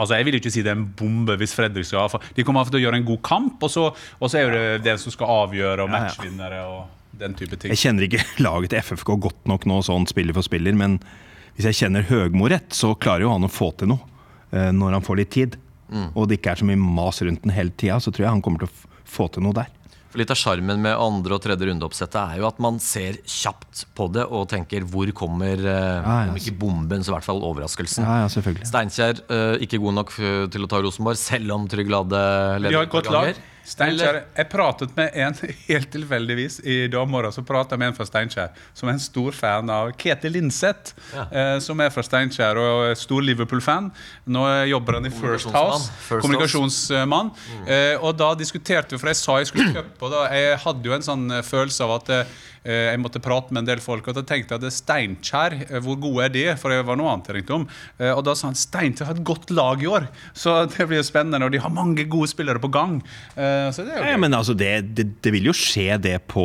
[0.00, 2.78] Altså, Jeg vil ikke si det er en bombe hvis Fredrikstad for De kommer til
[2.78, 3.88] å gjøre en god kamp, og så,
[4.20, 6.04] og så er det det som skal avgjøre, og Ja, ja.
[6.06, 7.74] matchvinnere og den type ting.
[7.74, 11.00] Jeg kjenner ikke laget til FFK godt nok nå, sånn spiller for spiller, men
[11.56, 14.00] hvis jeg kjenner Høgmo rett, så klarer jo han å få til noe
[14.54, 15.58] eh, når han får litt tid.
[16.14, 18.42] Og det ikke er så mye mas rundt den hele tida, så tror jeg han
[18.44, 19.68] kommer til å få til noe der.
[20.10, 23.84] For Litt av sjarmen med andre og tredje rundeoppsettet er jo at man ser kjapt
[23.94, 26.32] på det og tenker hvor kommer, eh, Ja, ja.
[26.32, 28.02] om ikke bomben, så i hvert fall overraskelsen.
[28.02, 28.66] Ja, ja, selvfølgelig.
[28.66, 32.58] Steinkjer eh, ikke god nok eh, til å ta Rosenborg, selv om Trygg Lade leder.
[32.66, 33.38] leder har et godt lag.
[33.66, 35.36] Steinkjer, Jeg pratet med en
[35.68, 37.32] helt tilfeldigvis i dag morgen.
[37.34, 40.94] Så pratet jeg med en fra Steinkjer som er en stor fan av Ketil Linseth.
[41.14, 41.26] Ja.
[41.30, 43.90] Eh, som er fra Steinkjer og er stor Liverpool-fan.
[44.30, 45.90] Nå jobber han i First House.
[46.08, 47.32] First Kommunikasjonsmann.
[47.66, 50.88] Eh, og da diskuterte vi, for jeg sa jeg skulle kjøpe, og da jeg hadde
[50.90, 54.08] jo en sånn eh, følelse av at eh, jeg måtte prate med en del folk,
[54.10, 56.44] og da tenkte jeg at det er Steinkjer, eh, hvor gode er de?
[56.60, 57.66] For det var noe annet jeg ringte om.
[57.98, 61.00] Eh, og da sa han Steinkjer har et godt lag i år, så det blir
[61.00, 61.44] jo spennende.
[61.46, 62.98] Og de har mange gode spillere på gang.
[63.36, 64.20] Eh, så det er jo Ja, gøy.
[64.26, 66.44] men altså, det, det, det vil jo skje det på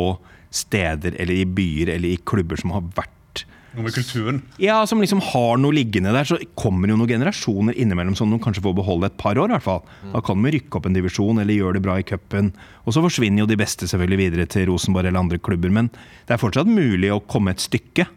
[0.56, 3.12] steder eller i byer eller i klubber som har vært
[3.76, 4.38] Noe med kulturen.
[4.56, 8.38] Ja, som liksom har noe liggende der, så kommer jo noen generasjoner innimellom som de
[8.40, 9.50] kanskje får beholde et par år.
[9.50, 9.82] i hvert fall.
[10.14, 12.54] Da kan de rykke opp en divisjon eller gjøre det bra i cupen.
[12.86, 16.38] Og så forsvinner jo de beste selvfølgelig videre til Rosenborg eller andre klubber, men det
[16.38, 18.08] er fortsatt mulig å komme et stykke.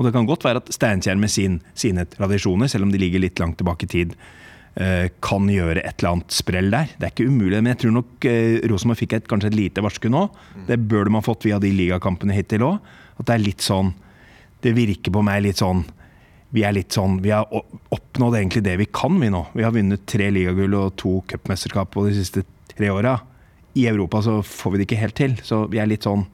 [0.00, 3.20] Og det kan godt være at Steinkjer med sin, sine tradisjoner, selv om de ligger
[3.20, 4.41] litt langt tilbake i tid, eh,
[5.20, 6.92] kan gjøre et eller annet sprell der.
[6.96, 9.82] Det er ikke umulig, men jeg tror nok eh, Rosenborg fikk et, kanskje et lite
[9.84, 10.22] varsku nå.
[10.68, 12.94] Det bør de ha fått via de ligakampene hittil òg.
[13.20, 13.92] At det er litt sånn
[14.62, 15.82] det virker på meg litt sånn
[16.52, 19.46] Vi er litt sånn, vi har oppnådd egentlig det vi kan, vi nå.
[19.56, 22.42] Vi har vunnet tre ligagull og to cupmesterskap på de siste
[22.74, 23.14] tre åra.
[23.72, 25.38] I Europa så får vi det ikke helt til.
[25.40, 26.26] Så vi er litt sånn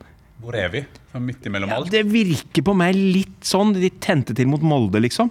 [0.43, 0.82] Hvor er vi?
[1.22, 1.93] Midt imellom ja, alt.
[1.95, 3.70] Det virker på meg litt sånn.
[3.78, 5.30] De tente til mot Molde, liksom.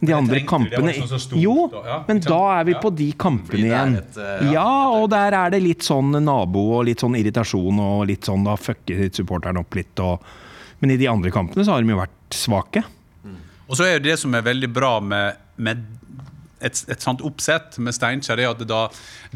[0.00, 2.80] De andre kampene sånn så stort, Jo, ja, men da er vi Ja.
[2.80, 3.96] på de kampene igjen.
[3.96, 8.06] et, eh, Ja, og der er det litt sånn nabo og litt sånn irritasjon og
[8.06, 10.20] litt sånn da fucker supporteren opp litt og
[10.82, 12.84] Men i de andre kampene så har de jo vært svake.
[13.66, 15.82] Og så er det det som er veldig bra med, med
[16.60, 18.86] et, et sånt oppsett med Steinkjer, er at da,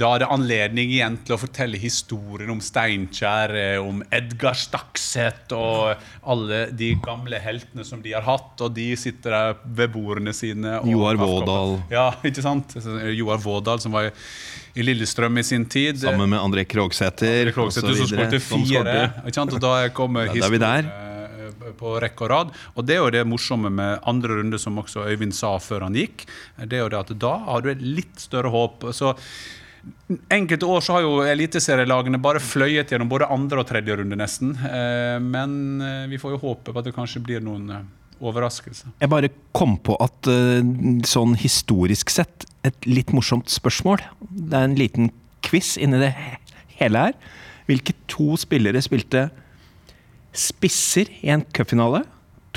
[0.01, 5.53] da er det anledning igjen til å fortelle historien om Steinkjer, eh, om Edgar Stakset
[5.57, 10.35] og alle de gamle heltene som de har hatt, og de sitter der ved bordene
[10.37, 10.79] sine.
[10.89, 11.19] Joar.
[11.21, 11.77] Vårdal.
[11.93, 12.73] Ja, ikke sant?
[13.17, 16.01] Joar Vårdal, som var i, Lillestrøm i sin tid.
[16.01, 18.97] Sammen med André Krogsæter som skåret fire.
[19.27, 19.57] Ikke sant?
[19.59, 21.10] Og da kommer Ja, da er vi der.
[21.71, 22.53] Eh, på rekke og rad.
[22.75, 25.97] Og det er jo det morsomme med andre runde, som også Øyvind sa før han
[25.99, 26.27] gikk.
[26.61, 28.91] Det er jo det at da har du et litt større håp.
[28.97, 29.15] Så
[30.29, 34.53] Enkelte år så har jo eliteserielagene bare fløyet gjennom både andre og tredje runde, nesten.
[34.67, 37.71] Eh, Men eh, vi får jo håpe på at det kanskje blir noen
[38.21, 38.93] overraskelser.
[39.01, 40.61] Jeg bare kom på at eh,
[41.09, 44.05] sånn historisk sett, et litt morsomt spørsmål.
[44.29, 45.13] Det er en liten
[45.47, 46.13] quiz inni det
[46.81, 47.17] hele her.
[47.71, 49.31] Hvilke to spillere spilte
[50.37, 52.05] spisser i en cupfinale?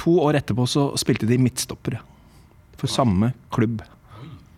[0.01, 1.99] To år etterpå så spilte de midtstoppere
[2.79, 3.81] for samme klubb.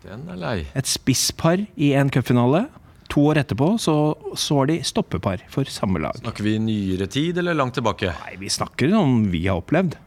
[0.06, 0.58] Den er lei.
[0.78, 2.66] Et spisspar i en cupfinale.
[3.14, 3.94] To år etterpå så,
[4.38, 6.18] så var de stoppepar for samme lag.
[6.22, 8.14] Snakker vi nyere tid eller langt tilbake?
[8.26, 9.98] Nei, vi snakker om vi har opplevd.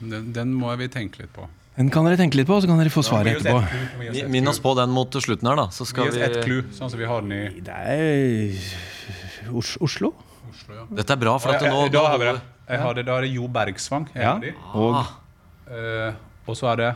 [0.00, 1.44] Den, den må vi tenke litt på.
[1.78, 3.60] Den kan dere tenke litt på, så kan dere få svaret Gi etterpå.
[3.60, 5.66] oss Mi- Minn oss på den mot slutten her, da.
[5.70, 9.52] Så Gi skal oss ett vi clou, sånn som vi har den i Det er
[9.54, 10.14] Oslo.
[10.58, 10.74] Oslo.
[10.74, 10.86] Ja.
[11.00, 12.36] Dette er bra, for at nå, da har vi det.
[12.68, 13.06] Jeg har det.
[13.08, 14.10] Da er det Jo Bergsvang.
[14.18, 14.36] Ja.
[14.74, 15.00] Og
[15.68, 16.14] Eh,
[16.48, 16.86] og så er det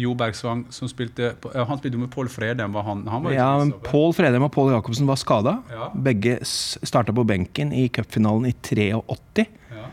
[0.00, 2.72] Jo Bergsvang som spilte på, Han spilte jo med Pål Fredheim.
[2.74, 3.70] Var han, han var ja, men.
[3.86, 5.52] Pål Fredheim og Pål Jacobsen var skada.
[5.70, 5.90] Ja.
[5.94, 9.46] Begge starta på benken i cupfinalen i 83.
[9.76, 9.86] Ja.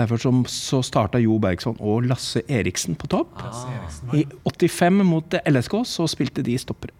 [0.00, 3.38] Derfor som, så starta Jo Bergsson og Lasse Eriksen på topp.
[4.14, 6.90] I 85 mot LSK så spilte de stoppere.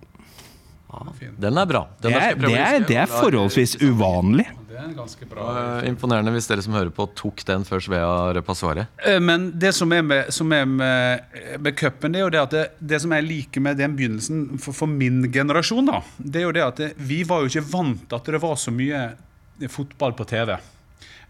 [1.43, 1.89] Den er bra.
[1.99, 2.89] Den Det er, skal jeg prøve det å er, huske.
[2.93, 4.45] det er forholdsvis uvanlig.
[4.75, 7.83] Det er en ganske bra uh, Imponerende hvis dere som hører på, tok den før
[7.85, 8.91] Svea røpa svaret.
[9.07, 12.41] Eh, Men det som er med, som er med, med cupen, det er jo det
[12.43, 16.43] at det, det som jeg liker med den begynnelsen for, for min generasjon, da, det
[16.43, 18.75] er jo det at det, vi var jo ikke vant til at det var så
[18.75, 19.05] mye
[19.71, 20.57] fotball på TV.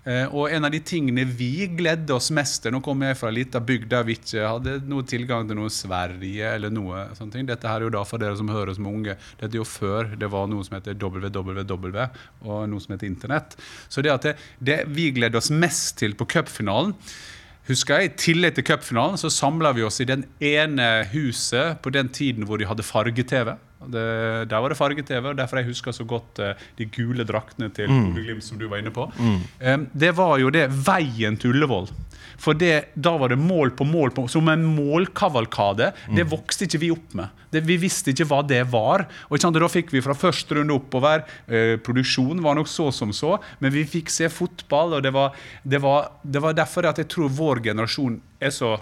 [0.05, 3.31] Eh, og en av de tingene vi gledde oss mest til Nå kommer jeg fra
[3.31, 7.33] en liten bygd der vi ikke hadde noe tilgang til noe Sverige eller noe sånne
[7.33, 7.47] ting.
[7.49, 9.17] Dette her er jo da for dere som hører som unge.
[9.41, 12.03] Dette er jo før det var noe som heter www
[12.45, 13.57] og noe som heter internett.
[13.89, 16.93] Så det at det, det vi gledde oss mest til på cupfinalen
[17.65, 21.89] Husker jeg, I tillegg til cupfinalen så samla vi oss i den ene huset på
[21.95, 23.55] den tiden hvor de hadde farge-TV.
[23.91, 27.73] Det- Der var det farge-TV, og derfor jeg husker så godt eh, de gule draktene
[27.75, 29.11] til Ole Glimt, som du var inne på.
[29.61, 31.89] Eh, det var jo det veien til Ullevål.
[32.37, 34.65] For det, da var det mål på mål, på, som en
[35.15, 35.93] målkavalkade.
[36.17, 37.29] Det vokste ikke vi opp med.
[37.53, 39.07] Det, vi visste ikke hva det var.
[39.31, 41.23] Og sant, Da fikk vi fra første runde oppover.
[41.49, 45.33] Uh, produksjonen var nok så som så, men vi fikk se fotball, og det var,
[45.65, 48.75] det var, det var derfor at jeg tror vår generasjon er så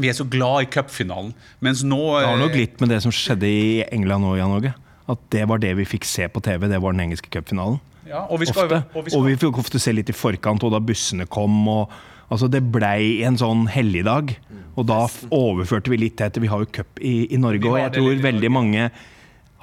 [0.00, 1.32] vi er så glad i cupfinalen.
[1.62, 4.54] Mens nå Det har nok eh, litt med det som skjedde i England og Jan
[4.56, 4.74] Åge.
[5.08, 7.78] At det var det vi fikk se på TV, det var den engelske cupfinalen.
[8.08, 8.82] ja, og vi skal, Ofte.
[8.94, 11.68] Og vi Og vi fikk ofte se litt i forkant, og da bussene kom.
[11.68, 11.90] og
[12.30, 14.36] altså Det blei en sånn helligdag.
[14.76, 17.92] Og da overførte vi litt til vi har jo cup i, i Norge, og jeg
[17.92, 18.90] tror veldig mange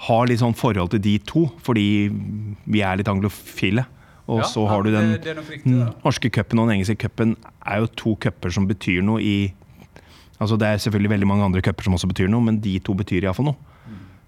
[0.08, 2.10] har litt sånn forhold til de to, fordi
[2.66, 3.86] vi er litt anglofile.
[4.32, 7.36] Og Ja, så har du den det- det riktig, norske cupen og den engelske cupen
[7.66, 9.52] er jo to cuper som betyr noe i
[10.42, 12.96] Altså Det er selvfølgelig veldig mange andre cuper som også betyr noe, men de to
[12.98, 13.70] betyr iallfall noe.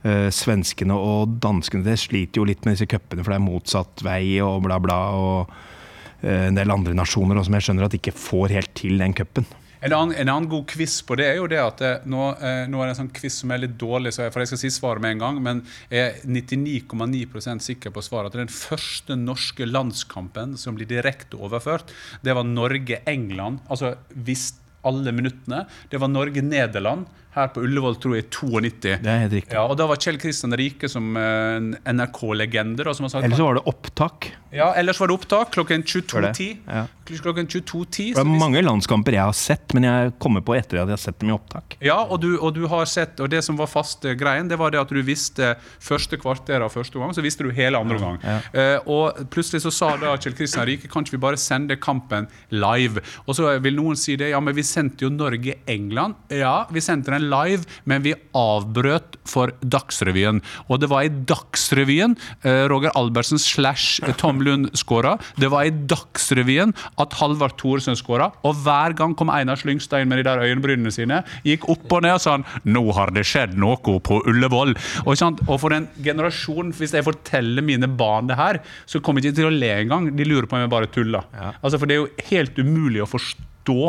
[0.04, 4.04] Uh, svenskene og danskene det sliter jo litt med disse cupene, for det er motsatt
[4.04, 5.00] vei og bla, bla.
[5.16, 9.16] Og uh, en del andre nasjoner som jeg skjønner at ikke får helt til den
[9.16, 9.48] cupen.
[9.84, 12.80] En en annen god quiz på det er jo det at det, nå, eh, nå
[12.80, 15.04] er det en sånn quiz som er litt dårlig, jeg, for jeg skal si svaret
[15.04, 15.60] med en gang, men
[15.92, 21.92] jeg er 99,9% sikker på svaret at den første norske landskampen som blir direkte overført,
[22.24, 23.60] det var Norge-England.
[23.68, 24.54] Altså hvis
[24.84, 25.66] alle minuttene.
[25.90, 28.96] Det var Norge-Nederland her på Ullevål, tror jeg, i 92.
[29.04, 29.56] Det er helt riktig.
[29.58, 32.86] Ja, og da var Kjell Kristian Rike som eh, en NRK-legende.
[32.86, 34.32] da, som har sagt Eller så var det opptak.
[34.54, 36.58] Ja, ellers var det opptak klokken 22.10.
[36.68, 36.86] Ja.
[37.10, 38.14] Klokken 22.10.
[38.14, 41.02] Det er mange landskamper jeg har sett, men jeg kommer på etter at jeg har
[41.02, 41.76] sett dem i opptak.
[41.84, 44.72] Ja, og du, og du har sett, og det som var faste greien, det var
[44.72, 48.22] det at du visste første kvarter av første gang, så visste du hele andre gang.
[48.24, 52.30] uh, og plutselig så sa da Kjell Kristian Rike kan ikke vi bare sende kampen
[52.54, 53.02] live?
[53.26, 56.30] Og så vil noen si det, ja, men vi sendte jo Norge-England.
[56.34, 60.42] Ja, vi sendte den live, men vi avbrøt for Dagsrevyen.
[60.68, 65.16] Og det var i Dagsrevyen eh, Roger Albertsen slash Tom Lund skåra.
[65.40, 68.32] Det var i Dagsrevyen at Halvard Thoresen skåra.
[68.48, 72.18] Og hver gang kom Einar Slyngstein med de der øyenbrynene sine, gikk opp og ned
[72.18, 74.76] og sa han, nå har det skjedd noe på Ullevål.
[75.06, 79.32] Og, og for en generasjon, hvis jeg forteller mine barn det her, så kommer de
[79.32, 80.12] ikke til å le engang.
[80.18, 81.28] De lurer på om jeg bare tuller.
[81.62, 83.80] Altså, for det er jo helt umulig å forstå.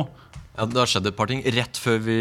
[0.55, 1.43] Ja, Det har skjedd et par ting.
[1.57, 2.19] Rett før vi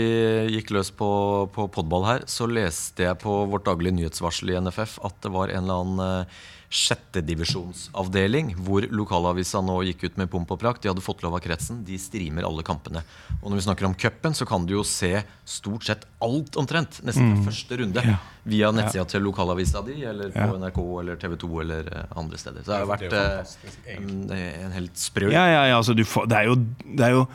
[0.56, 1.12] gikk løs på,
[1.54, 5.54] på podball her, så leste jeg på vårt daglige nyhetsvarsel i NFF at det var
[5.54, 6.42] en eller annen eh,
[6.74, 10.82] sjettedivisjonsavdeling hvor lokalavisa nå gikk ut med pomp og prakt.
[10.82, 11.84] De hadde fått lov av kretsen.
[11.86, 13.04] De streamer alle kampene.
[13.44, 15.14] Og når vi snakker om cupen, så kan du jo se
[15.46, 17.04] stort sett alt omtrent.
[17.06, 17.46] Nesten mm.
[17.46, 18.08] første runde.
[18.50, 22.66] Via nettsida til lokalavisa di, eller på NRK eller TV 2 eller eh, andre steder.
[22.66, 23.56] Så det har jo vært eh,
[24.00, 24.12] en,
[24.42, 26.58] en helt sprø Ja, ja, ja, altså du får, det, er jo,
[26.90, 27.28] det er jo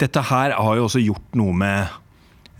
[0.00, 1.94] Dette her har jo også gjort noe med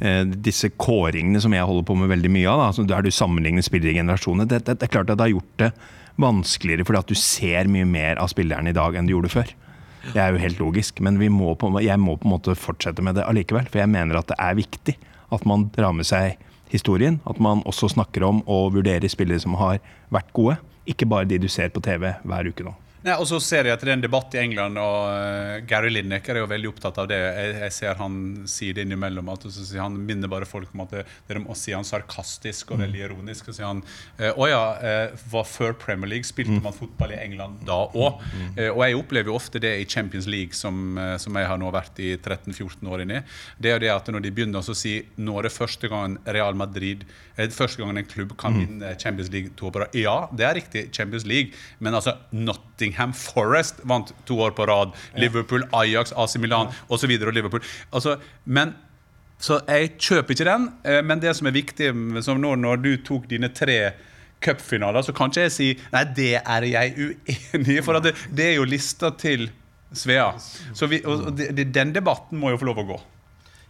[0.01, 2.62] eh, disse kåringene som jeg holder på med veldig mye av.
[2.62, 4.49] Da, altså, der du sammenligner spillergenerasjonene.
[4.49, 5.70] Det, det, det er klart at det har gjort det
[6.16, 9.53] vanskeligere fordi at du ser mye mer av spillerne i dag enn du gjorde før.
[10.07, 13.18] Det er jo helt logisk, men må på, jeg må på en måte fortsette med
[13.18, 13.66] det allikevel.
[13.68, 14.97] For jeg mener at det er viktig
[15.34, 16.39] at man drar med seg
[16.72, 17.20] historien.
[17.26, 19.82] At man også snakker om og vurderer spillere som har
[20.14, 20.57] vært gode.
[20.87, 22.74] Ikke bare de du ser på TV hver uke nå.
[23.07, 25.93] Nei, og så ser jeg at det er en debatt i England, og eh, Gary
[25.93, 27.19] Lineker er jo veldig opptatt av det.
[27.23, 28.17] Jeg, jeg ser han
[28.51, 29.29] sier det innimellom.
[29.31, 32.73] at så sier Han minner bare folk om at det, dere må si han sarkastisk
[32.75, 33.53] og veldig ironisk.
[33.53, 33.85] Og sier han
[34.19, 38.25] eh, å ja, eh, var før Premier League spilte man fotball i England da òg.
[38.57, 41.71] Eh, og jeg opplever jo ofte det i Champions League, som, som jeg har nå
[41.75, 43.23] vært i 13-14 år inni.
[43.63, 46.19] Det er jo det at når de begynner å si nå er det første gangen
[46.27, 49.97] Real Madrid første gangen en klubb kan vinne Champions League to år på rad.
[50.01, 51.53] Ja, det er riktig, Champions League,
[51.85, 54.97] men altså Nottingham Forest vant to år på rad.
[55.20, 57.12] Liverpool, Ajax, AC Milan osv.
[57.20, 57.64] Og Liverpool.
[57.92, 58.74] Altså, men
[59.42, 61.90] så jeg kjøper ikke den, eh, men det som er viktig,
[62.24, 63.92] som nå når du tok dine tre
[64.40, 68.51] cupfinaler, så kan ikke jeg si Nei, det er jeg uenig i, for det, det
[68.53, 69.51] er jo lista til
[69.97, 70.32] Svea.
[70.74, 72.97] Så vi, og og det, den debatten må jo få lov å gå.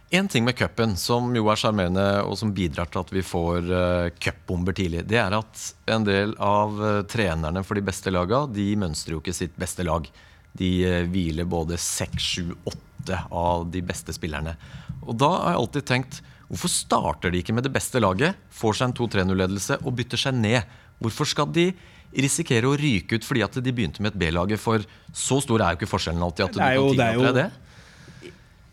[0.09, 3.65] En ting med cupen som jo er sjarmerende, og som bidrar til at vi får
[3.67, 8.45] uh, cupbomber tidlig, det er at en del av uh, trenerne for de beste laga,
[8.47, 10.07] de mønstrer jo ikke sitt beste lag.
[10.55, 14.55] De uh, hviler både seks, sju, åtte av de beste spillerne.
[15.03, 18.79] Og da har jeg alltid tenkt hvorfor starter de ikke med det beste laget, får
[18.79, 20.63] seg en 2-3-0-ledelse og bytter seg ned?
[21.03, 21.73] Hvorfor skal de
[22.15, 24.63] risikere å ryke ut fordi at de begynte med et B-laget?
[24.63, 26.47] For så stor er jo ikke forskjellen alltid.
[26.47, 26.93] at du kan er jo-
[27.27, 27.49] deg det.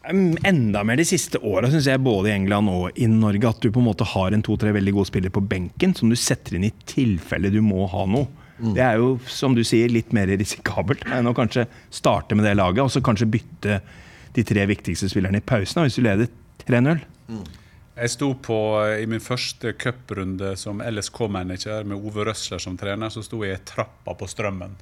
[0.05, 3.71] Enda mer de siste åra, syns jeg, både i England og i Norge, at du
[3.73, 6.67] på en måte har en to-tre veldig gode spillere på benken som du setter inn
[6.69, 8.29] i tilfelle du må ha noe.
[8.55, 12.57] Det er jo, som du sier, litt mer risikabelt enn å kanskje starte med det
[12.59, 13.81] laget, og så kanskje bytte
[14.35, 16.31] de tre viktigste spillerne i pausen, hvis du leder
[16.67, 17.03] 3-0.
[17.95, 23.13] Jeg sto på, eh, I min første cuprunde som LSK-manager med Ove Røsler som trener,
[23.15, 24.75] så sto jeg i trappa på Strømmen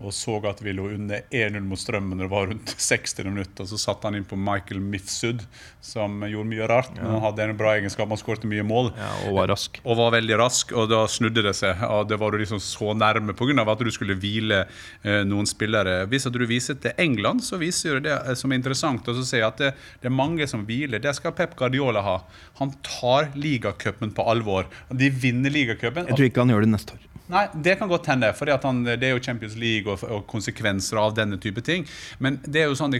[0.00, 3.66] og så at vi lå under 1-0 mot Strømmen når det var rundt 60 minutter.
[3.68, 5.42] Så satte han inn på Michael Mifsud,
[5.84, 6.94] som gjorde mye rart.
[6.96, 8.92] Men han hadde en bra egenskap, han skåret mye mål.
[8.96, 9.80] Ja, og var rask.
[9.84, 11.84] Og var veldig rask, og da snudde det seg.
[11.84, 13.66] Og det var du liksom så nærme pga.
[13.70, 16.06] at du skulle hvile eh, noen spillere.
[16.08, 19.04] Hvis at du viser til England, så viser du det eh, som er interessant.
[19.04, 21.02] Og så sier at det, det er mange som hviler.
[21.02, 22.16] Det skal Pep Guardiola ha.
[22.62, 24.64] Han tar ligacupen på alvor.
[24.88, 26.08] De vinner ligacupen.
[26.08, 27.06] Jeg tror ikke han gjør det neste år.
[27.30, 28.32] Nei, det kan godt hende.
[28.36, 31.86] For det er jo Champions League og, og konsekvenser av denne type ting.
[32.18, 32.96] Men det er jo sånn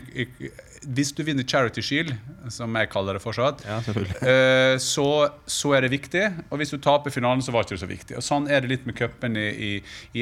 [0.80, 2.14] Hvis du vinner Charity Shield,
[2.48, 3.80] som jeg kaller det fortsatt, Ja,
[4.24, 5.08] eh, så,
[5.44, 6.22] så er det viktig.
[6.48, 8.18] Og hvis du taper finalen, så var det ikke så viktig.
[8.20, 9.72] Og Sånn er det litt med cupen i, i,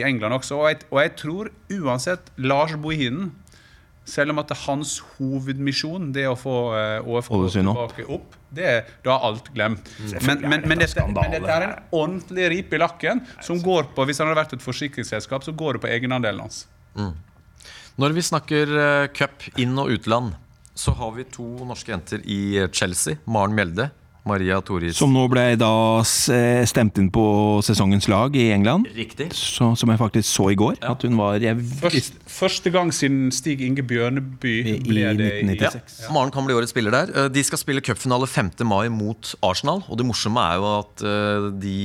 [0.01, 0.63] i England også.
[0.63, 3.31] Og jeg, og jeg tror uansett Lars Bohinen
[4.09, 8.07] selv om at det er hans hovedmisjon det er å få eh, ÅFK Ålesund tilbake
[8.17, 9.91] opp, det er, da er alt glemt.
[10.25, 14.07] Men, men, men, dette, men dette er en ordentlig rip i lakken som går på
[14.09, 16.65] Hvis han hadde vært et forsikringsselskap, så går det på egenandelen hans.
[17.99, 20.37] Når vi snakker eh, cup inn- og utland,
[20.79, 23.19] så har vi to norske jenter i Chelsea.
[23.27, 23.89] Maren Mjelde,
[24.29, 24.97] Maria Toris.
[24.99, 25.70] Som nå ble da
[26.35, 27.24] eh, stemt inn på
[27.64, 28.87] sesongens lag i England.
[28.97, 29.31] Riktig.
[29.37, 30.79] Så, som jeg faktisk så i går.
[30.87, 35.45] At hun var jeg, Først, første gang siden Stig Inge Bjørneby I ble det i
[35.49, 36.01] 1996.
[36.07, 36.12] Ja.
[36.14, 37.12] Maren kan bli årets spiller der.
[37.24, 38.53] Eh, De skal spille cupfinale 5.
[38.68, 39.83] mai mot Arsenal.
[39.89, 41.79] Og det morsomme er jo at eh, de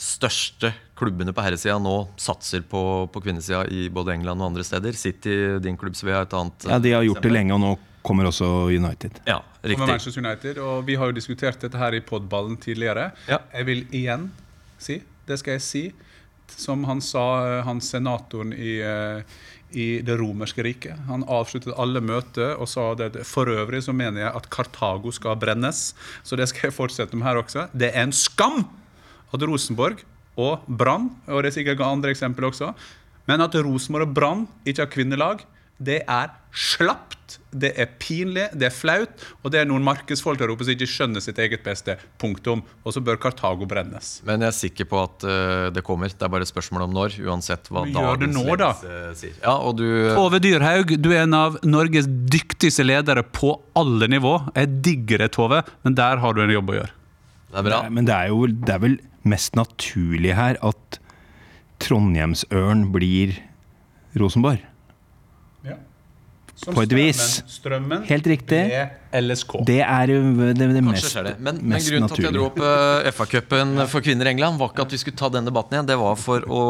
[0.00, 2.80] største klubbene på herresida nå satser på,
[3.12, 4.96] på kvinnesida i både England og andre steder.
[5.00, 6.66] City, din klubb Svea, et annet.
[6.68, 7.70] ja, de har gjort det lenge, og nå
[8.02, 9.20] kommer også United.
[9.28, 9.76] Ja, riktig.
[9.78, 13.10] Kommer Manchester United, og vi har jo diskutert dette her i podballen tidligere.
[13.28, 13.40] Ja.
[13.54, 14.30] Jeg vil igjen
[14.80, 15.84] si, det skal jeg si,
[16.50, 19.22] som han sa, eh, han senatoren i, eh,
[19.70, 20.98] i det romerske riket.
[21.06, 23.24] Han avsluttet alle møter og sa det.
[23.26, 25.94] For øvrig så mener jeg at Kartago skal brennes,
[26.24, 27.68] så det skal jeg fortsette med her også.
[27.72, 28.64] Det er en skam
[29.32, 30.02] at Rosenborg
[30.40, 32.74] og Brann, og det er sikkert andre eksempler også,
[33.28, 35.44] men at Rosenborg og Brann ikke har kvinnelag,
[35.80, 40.50] det er slapt, det er pinlig, det er flaut, og det er noen markedsfolk der
[40.52, 41.94] oppe som ikke skjønner sitt eget beste.
[42.20, 42.62] Punktum.
[42.84, 44.12] Og så bør Kartago brennes.
[44.26, 46.12] Men jeg er sikker på at uh, det kommer.
[46.12, 48.70] Det er bare et spørsmål om når, uansett hva Men gjør det dagens nå, da.
[49.18, 49.36] sier.
[49.40, 54.36] Ja, og du Tove Dyrhaug, du er en av Norges dyktigste ledere på alle nivå.
[54.58, 56.96] Jeg digger deg, Tove, men der har du en jobb å gjøre.
[57.50, 57.84] Det er bra.
[57.90, 58.98] Men det er jo det er vel
[59.30, 61.00] mest naturlig her at
[61.80, 63.38] Trondheimsørn blir
[64.18, 64.60] Rosenborg.
[66.60, 67.16] Som På et vis.
[67.16, 68.58] Strømmen, strømmen Helt riktig.
[68.68, 68.80] ble
[69.12, 69.56] LSK.
[69.66, 71.36] Det er det, det mest, naturlige det.
[71.42, 74.72] Men, men grunnen til at jeg dro opp uh, FA-cupen for kvinner i England, var
[74.72, 75.90] ikke at vi skulle ta den debatten igjen.
[75.90, 76.62] Det var for å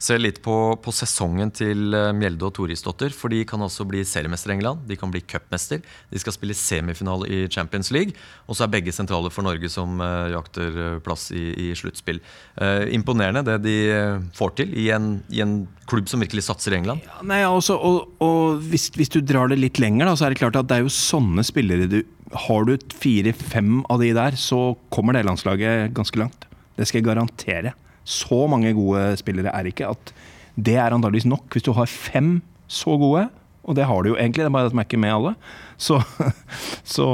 [0.00, 3.12] se litt på, på sesongen til eh, Mjelde og Torisdottir.
[3.14, 4.86] For de kan også bli seriemester i England.
[4.88, 5.82] De kan bli cupmester.
[6.10, 8.16] De skal spille semifinale i Champions League.
[8.48, 12.22] Og så er begge sentrale for Norge som uh, jakter eh, plass i, i sluttspill.
[12.56, 15.60] Uh, imponerende det de eh, får til i en, i en
[15.90, 17.04] klubb som virkelig satser i England.
[17.04, 20.34] Ja, Nei, altså, og, og hvis, hvis du drar det litt lenger, da, så er
[20.34, 24.36] det klart at det er jo sånne spillere du Har du fire-fem av de der,
[24.38, 26.46] så kommer det landslaget ganske langt.
[26.78, 27.72] Det skal jeg garantere.
[28.04, 30.12] Så mange gode spillere er ikke at
[30.54, 31.48] det er antageligvis nok.
[31.50, 32.40] Hvis du har fem
[32.70, 33.28] så gode,
[33.64, 35.34] og det har du jo egentlig, det er bare at de er ikke med alle,
[35.76, 35.98] så,
[36.96, 37.08] så,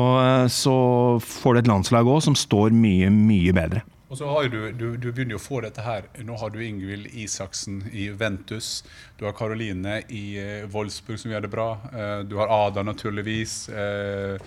[0.52, 0.76] så
[1.24, 3.82] får du et landslag òg som står mye, mye bedre.
[4.16, 6.06] Og så har du, du, du begynner jo å få dette her.
[6.24, 8.78] Nå har du Ingvild Isaksen i Ventus.
[9.20, 11.66] Du har Karoline i eh, Wolfsburg som gjør det bra.
[11.92, 13.58] Eh, du har Ada, naturligvis.
[13.68, 14.40] Eh,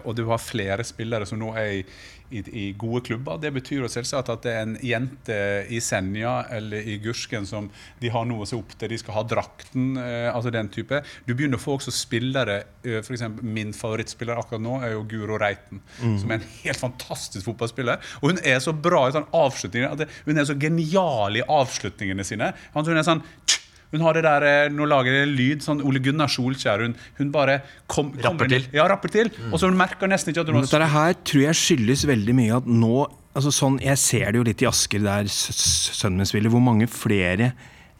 [0.00, 1.84] og du har flere spillere som nå er i,
[2.30, 3.38] i, i gode klubber.
[3.42, 5.38] Det betyr jo selvsagt at det er en jente
[5.72, 7.68] i Senja eller i Gursken som
[8.00, 8.92] de har noe å se opp til.
[8.92, 11.02] De skal ha drakten, eh, altså den type.
[11.26, 15.38] Du begynner å få også spillere eh, eksempel Min favorittspiller akkurat nå er jo Guro
[15.40, 18.02] Reiten, som er en helt fantastisk fotballspiller.
[18.22, 20.06] Og hun er så bra i sånn avslutninger.
[20.26, 22.52] Hun er så genial i avslutningene sine.
[22.74, 23.65] Hun er sånn tsk,
[23.96, 26.84] hun har det der, eh, Nå lager det lyd, sånn Ole Gunnar Solskjær.
[26.86, 28.66] Hun, hun bare kom, Rapper kommer til.
[28.76, 29.30] Ja, rapper til.
[29.50, 32.34] Og så hun merker nesten ikke at hun har dette her tror jeg skyldes veldig
[32.36, 36.28] mye at nå altså sånn, Jeg ser det jo litt i Asker, der sønnen min
[36.28, 37.50] spiller, hvor mange flere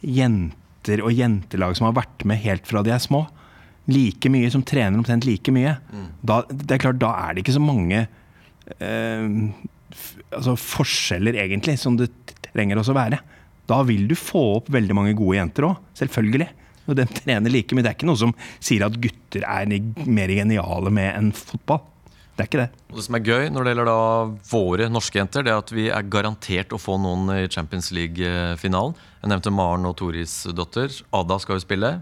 [0.01, 3.27] jenter og jentelag som har vært med helt fra de er små.
[3.91, 5.77] Like mye, som trener omtrent like mye.
[6.27, 8.01] Da, det er klart, da er det ikke så mange
[8.81, 9.27] eh,
[9.93, 12.09] f- altså forskjeller, egentlig, som det
[12.49, 13.21] trenger også være.
[13.67, 16.49] Da vil du få opp veldig mange gode jenter òg, selvfølgelig.
[16.87, 17.83] Og de trener like mye.
[17.83, 19.71] Det er ikke noe som sier at gutter er
[20.07, 21.83] mer geniale med enn fotball.
[22.37, 22.69] Det er ikke det.
[22.93, 24.01] Og det som er gøy når det gjelder da
[24.51, 28.93] våre norske jenter, det er at vi er garantert å få noen i Champions League-finalen.
[29.23, 30.93] Jeg nevnte Maren og Toris datter.
[31.17, 31.95] Ada skal jo spille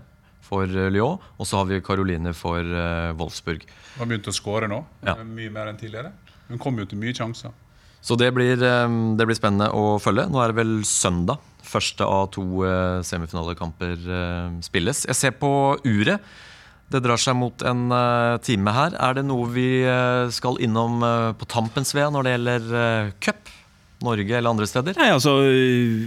[0.44, 1.22] for eh, Lyon.
[1.38, 3.62] Og så har vi Caroline for eh, Wolfsburg.
[3.94, 4.82] Hun har begynt å skåre nå.
[5.06, 5.16] Ja.
[5.22, 6.10] Mye mer enn tidligere.
[6.50, 7.54] Hun kommer jo til mye sjanser.
[8.04, 10.26] Så det blir, eh, det blir spennende å følge.
[10.34, 11.38] Nå er det vel søndag.
[11.64, 15.04] Første av to eh, semifinalekamper eh, spilles.
[15.08, 15.50] Jeg ser på
[15.84, 16.22] uret.
[16.92, 18.96] Det drar seg mot en eh, time her.
[19.00, 19.68] Er det noe vi
[20.34, 21.02] skal innom
[21.38, 23.52] på tampens ved når det gjelder cup?
[24.04, 24.96] Norge eller andre steder?
[25.00, 25.32] Nei, altså,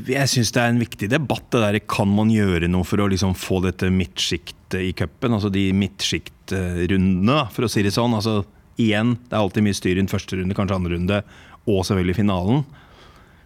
[0.05, 1.47] jeg syns det er en viktig debatt.
[1.53, 5.33] det der, Kan man gjøre noe for å liksom få dette midtsjiktet i cupen?
[5.33, 8.13] Altså de midtsjiktrundene, for å si det sånn.
[8.17, 8.43] Altså,
[8.77, 11.21] igjen, det er alltid mye styr i en første runde, kanskje andre runde,
[11.65, 12.67] og selvfølgelig finalen.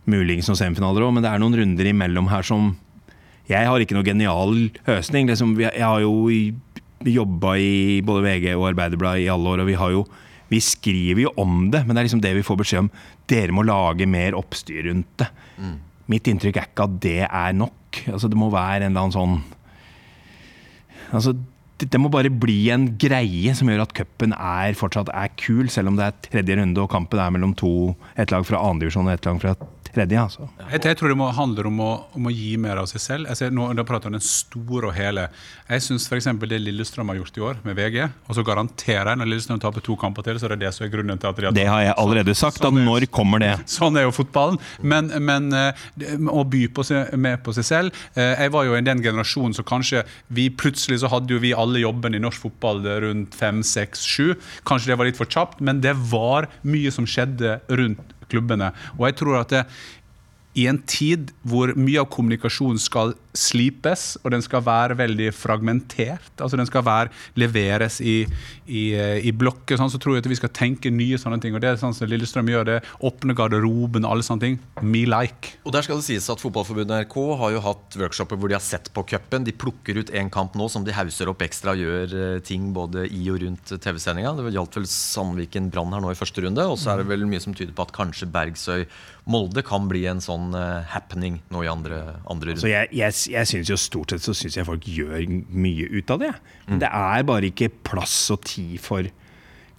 [0.09, 2.73] Muligens noen semifinaler òg, men det er noen runder imellom her som
[3.49, 4.53] Jeg har ikke noe genial
[4.87, 5.27] løsning.
[5.27, 6.29] Liksom, jeg har jo
[7.03, 10.05] jobba i både VG og Arbeiderbladet i alle år, og vi har jo
[10.51, 12.89] vi skriver jo om det, men det er liksom det vi får beskjed om.
[13.31, 15.29] Dere må lage mer oppstyr rundt det.
[16.11, 18.01] Mitt inntrykk er ikke at det er nok.
[18.11, 19.41] Altså, det må være en eller annen sånn
[21.11, 21.33] Altså,
[21.79, 24.31] det, det må bare bli en greie som gjør at cupen
[24.79, 28.31] fortsatt er kul, selv om det er tredje runde og kampen er mellom to, et
[28.31, 29.55] lag fra andredivisjon og et lag fra
[29.95, 30.21] tredje.
[30.21, 30.47] Altså.
[30.69, 33.29] Jeg, jeg tror det må, handler om å, om å gi mer av seg selv.
[33.31, 35.27] Jeg ser, nå, da prater jeg om den store og hele.
[35.69, 36.29] Jeg syns f.eks.
[36.51, 39.85] det Lillestrøm har gjort i år med VG, og så garanterer jeg når Lillestrøm taper
[39.85, 41.67] to kamper til, så er det det som er grunnen til at de har Det
[41.69, 42.61] har jeg allerede sagt.
[42.61, 43.53] Da, når kommer det?
[43.77, 44.59] Sånn er jo fotballen.
[44.81, 45.85] Men, men eh,
[46.31, 49.55] å by på seg, med på seg selv eh, Jeg var jo i den generasjonen
[49.55, 53.61] så kanskje vi plutselig så hadde jo vi alle jobben i norsk fotball rundt fem,
[53.65, 54.33] seks, sju.
[54.67, 58.71] Kanskje det var litt for kjapt, men det var mye som skjedde rundt klubbene.
[58.97, 59.65] Og jeg tror at det,
[60.59, 66.33] i en tid hvor mye av kommunikasjonen skal slipes, og den skal være veldig fragmentert,
[66.37, 68.25] altså den skal være, leveres i,
[68.67, 71.55] i, eh, i blokker, sånn, så tror jeg at vi skal tenke nye sånne ting.
[71.55, 72.77] Og det er sånn som Lillestrøm gjør det.
[73.07, 74.57] Åpne garderoben, alle sånne ting.
[74.81, 75.55] Me like.
[75.65, 78.65] Og der skal det sies at Fotballforbundet NRK har jo hatt workshoper hvor de har
[78.65, 79.47] sett på cupen.
[79.47, 82.71] De plukker ut en kamp nå som de hauser opp ekstra og gjør eh, ting
[82.75, 84.35] både i og rundt TV-sendinga.
[84.37, 86.67] Det gjaldt vel Sandviken Brann her nå i første runde.
[86.67, 88.85] Og så er det vel mye som tyder på at kanskje Bergsøy
[89.29, 91.99] Molde kan bli en sånn eh, happening nå i andre,
[92.31, 95.25] andre Så Altså jeg, jeg, jeg synes jo Stort sett så syns jeg folk gjør
[95.49, 96.31] mye ut av det.
[96.69, 99.09] Men det er bare ikke plass og tid for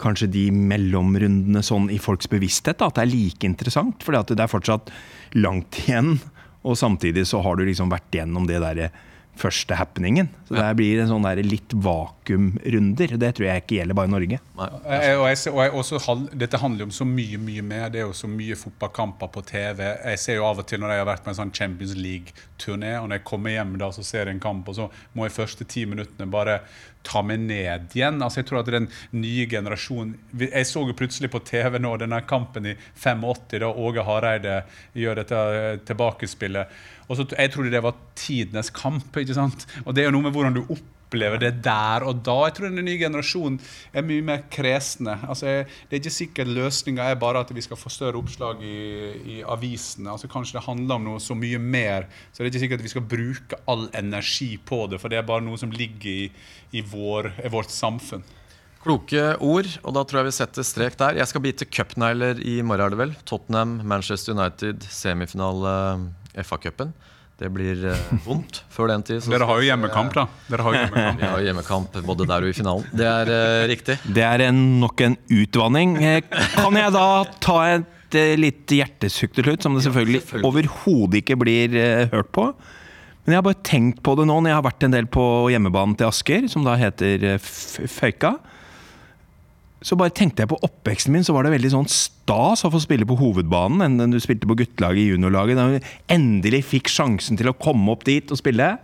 [0.03, 2.80] kanskje de mellomrundene sånn i folks bevissthet.
[2.80, 4.03] Da, at det er like interessant.
[4.03, 4.90] For det er fortsatt
[5.38, 6.16] langt igjen.
[6.62, 8.90] Og samtidig så har du liksom vært gjennom det derre
[9.41, 10.28] første happeningen.
[10.47, 13.14] Så det blir en sånn der litt vakuumrunder.
[13.18, 14.39] Det tror jeg ikke gjelder bare Norge.
[14.39, 17.89] Jeg, og jeg, ser- og jeg også, dette handler jo om så mye mye mer.
[17.91, 19.83] Det er jo så mye fotballkamper på TV.
[20.12, 22.95] Jeg ser jo av og til når jeg har vært på en sånn Champions League-turné,
[23.01, 25.37] og når jeg kommer hjem da så ser jeg en kamp, og så må jeg
[25.41, 26.61] første ti minuttene bare
[27.03, 28.20] ta meg ned igjen.
[28.22, 28.85] Altså jeg tror at den
[29.18, 34.05] nye generasjonen Jeg så jo plutselig på TV nå denne kampen i 85, da Åge
[34.07, 34.61] Hareide
[34.95, 36.70] gjør dette eh, tilbakespillet.
[37.12, 39.12] Og så, Jeg trodde det var tidenes kamp.
[39.20, 39.68] ikke sant?
[39.84, 42.38] Og det er jo noe med hvordan du opplever det der og da.
[42.48, 43.58] Jeg tror den nye generasjonen
[43.92, 45.18] er mye mer kresne.
[45.28, 48.64] Altså, jeg, det er ikke sikkert løsninga er bare at vi skal få større oppslag
[48.64, 48.76] i,
[49.34, 50.08] i avisene.
[50.14, 52.08] Altså, kanskje det handler om noe så mye mer.
[52.32, 55.20] Så det er ikke sikkert at vi skal bruke all energi på det, for det
[55.20, 56.30] er bare noe som ligger i,
[56.72, 58.24] i, vår, i vårt samfunn.
[58.82, 61.20] Kloke ord, og da tror jeg vi setter strek der.
[61.20, 63.12] Jeg skal bite cupnegler i morgen, er det vel.
[63.28, 65.76] Tottenham, Manchester United, semifinale
[66.41, 66.93] FA-cupen.
[67.43, 69.22] Det blir eh, vondt før den tid.
[69.24, 70.26] så Dere har jo hjemmekamp, da.
[70.51, 71.22] Dere har jo hjemmekamp.
[71.22, 72.93] Vi har jo hjemmekamp både der og i finalen.
[72.93, 73.97] Det er uh, riktig.
[74.18, 75.97] Det er en, nok en utvanning.
[76.03, 76.20] Eh,
[76.55, 77.09] Kan jeg da
[77.43, 80.49] ta et litt hjertesukk til slutt, som det selvfølgelig, selvfølgelig.
[80.51, 82.47] overhodet ikke blir uh, hørt på?
[83.22, 85.24] Men jeg har bare tenkt på det nå når jeg har vært en del på
[85.55, 88.35] hjemmebanen til Asker, som da heter Føyka.
[89.83, 92.80] Så bare tenkte jeg på oppveksten min, så var det veldig sånn stas å få
[92.85, 95.59] spille på hovedbanen enn den du spilte på guttelaget i juniorlaget.
[95.59, 98.76] Da du endelig fikk sjansen til å komme opp dit og spille.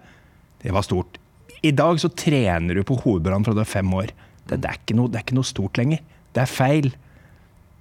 [0.62, 1.20] Det var stort.
[1.62, 4.10] I dag så trener du på hovedbanen fra du er fem år.
[4.48, 6.02] Det, det, er noe, det er ikke noe stort lenger.
[6.34, 6.90] Det er feil.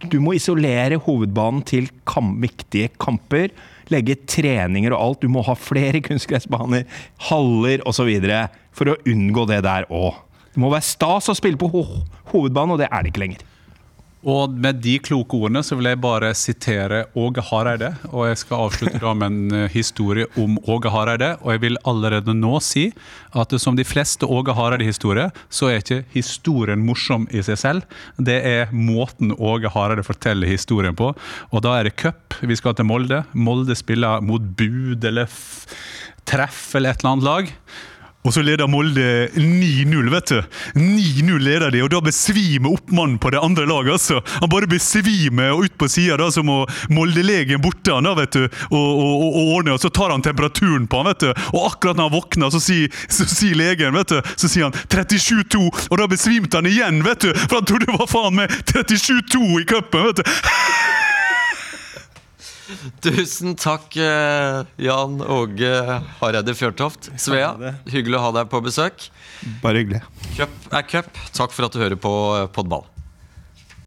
[0.05, 3.49] Du må isolere hovedbanen til kam viktige kamper.
[3.89, 5.25] Legge treninger og alt.
[5.25, 6.85] Du må ha flere kunstgressbaner,
[7.31, 8.13] haller osv.
[8.77, 10.21] for å unngå det der òg.
[10.57, 11.83] Det må være stas å spille på ho
[12.31, 13.43] hovedbanen, og det er det ikke lenger.
[14.25, 17.91] Og med de kloke ordene så vil jeg bare sitere Åge Hareide.
[18.09, 21.35] Og jeg skal avslutte da med en eh, historie om Åge Hareide.
[21.43, 22.87] Og jeg vil allerede nå si
[23.37, 27.99] at som de fleste Åge Hareide-historier, så er ikke historien morsom i seg selv.
[28.17, 31.11] Det er måten Åge Hareide forteller historien på.
[31.53, 32.39] Og da er det cup.
[32.41, 33.21] Vi skal til Molde.
[33.37, 35.29] Molde spiller mot Bud eller
[36.27, 37.53] Treff eller et eller annet lag.
[38.27, 40.41] Og så leder Molde 9-0, vet du.
[40.75, 43.93] 9-0 leder de, og da besvimer oppmannen på det andre laget.
[43.95, 44.19] altså.
[44.41, 46.57] Han bare besvimer, og ut på sida må
[46.91, 50.87] Molde-legen borte han da, vet du, og, og, og, ordne, og så tar han temperaturen
[50.91, 51.31] på han, vet du.
[51.55, 55.63] Og akkurat når han våkner, så sier, så legen, vet du, så sier han 37-2,
[55.87, 59.61] og da besvimte han igjen, vet du, for han trodde det var faen meg 37-2
[59.61, 60.27] i cupen, vet du.
[63.03, 65.71] Tusen takk, eh, Jan Åge
[66.19, 67.11] Hareide Fjørtoft.
[67.21, 67.53] Svea,
[67.87, 69.09] hyggelig å ha deg på besøk.
[69.63, 70.03] Bare hyggelig.
[70.35, 71.11] Cup er cup.
[71.37, 72.85] Takk for at du hører på eh, Podball.